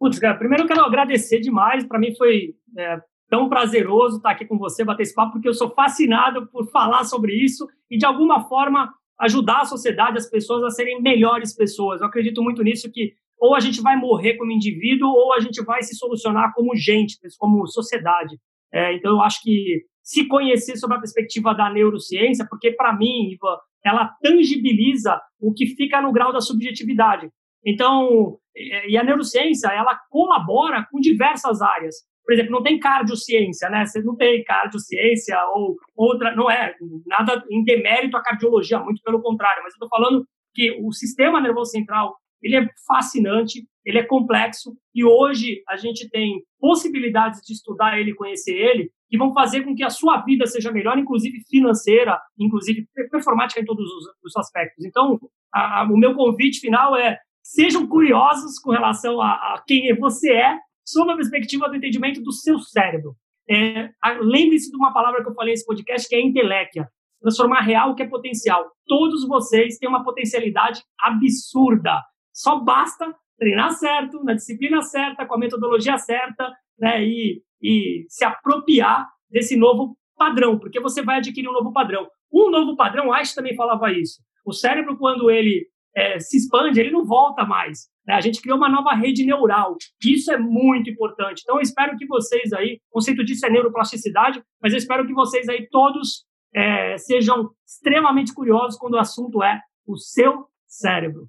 [0.00, 1.86] Putz, cara, primeiro eu quero agradecer demais.
[1.86, 3.00] Para mim foi é,
[3.30, 7.04] tão prazeroso estar aqui com você, bater esse papo, porque eu sou fascinado por falar
[7.04, 12.00] sobre isso e, de alguma forma, ajudar a sociedade, as pessoas a serem melhores pessoas.
[12.00, 15.62] Eu acredito muito nisso que ou a gente vai morrer como indivíduo ou a gente
[15.62, 18.36] vai se solucionar como gente, como sociedade.
[18.72, 23.32] É, então, eu acho que se conhecer sobre a perspectiva da neurociência, porque para mim,
[23.32, 27.28] Ivan, ela tangibiliza o que fica no grau da subjetividade.
[27.64, 31.96] Então, e a neurociência, ela colabora com diversas áreas.
[32.24, 33.84] Por exemplo, não tem cardiociência, né?
[33.84, 36.74] Você não tem cardiociência ou outra, não é
[37.06, 41.40] nada em demérito à cardiologia, muito pelo contrário, mas eu estou falando que o sistema
[41.40, 47.52] nervoso central, ele é fascinante, ele é complexo e hoje a gente tem possibilidades de
[47.52, 51.38] estudar ele, conhecer ele, que vão fazer com que a sua vida seja melhor, inclusive
[51.48, 54.84] financeira, inclusive performática em todos os, os aspectos.
[54.84, 55.20] Então,
[55.54, 60.32] a, a, o meu convite final é sejam curiosos com relação a, a quem você
[60.32, 63.14] é, sob a perspectiva do entendimento do seu cérebro.
[63.48, 66.88] É, Lembre-se de uma palavra que eu falei nesse podcast, que é inteléquia.
[67.22, 68.68] Transformar real o que é potencial.
[68.84, 72.02] Todos vocês têm uma potencialidade absurda.
[72.32, 78.24] Só basta treinar certo, na disciplina certa, com a metodologia certa, né, e, e se
[78.24, 82.06] apropriar desse novo padrão, porque você vai adquirir um novo padrão.
[82.32, 84.22] Um novo padrão, Einstein também falava isso.
[84.44, 87.88] O cérebro, quando ele é, se expande, ele não volta mais.
[88.06, 88.14] Né?
[88.14, 89.76] A gente criou uma nova rede neural.
[90.04, 91.40] Isso é muito importante.
[91.42, 95.14] Então, eu espero que vocês aí, o conceito disso é neuroplasticidade, mas eu espero que
[95.14, 96.24] vocês aí todos
[96.54, 101.28] é, sejam extremamente curiosos quando o assunto é o seu cérebro.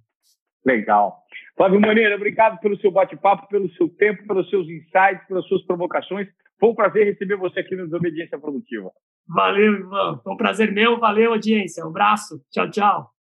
[0.65, 1.23] Legal.
[1.57, 6.27] Flávio Moreira, obrigado pelo seu bate-papo, pelo seu tempo, pelos seus insights, pelas suas provocações.
[6.59, 8.91] Foi um prazer receber você aqui no Desobediência Produtiva.
[9.27, 10.21] Valeu, irmão.
[10.23, 10.99] Foi um prazer meu.
[10.99, 11.83] Valeu, audiência.
[11.83, 12.39] Um abraço.
[12.51, 13.16] Tchau, tchau.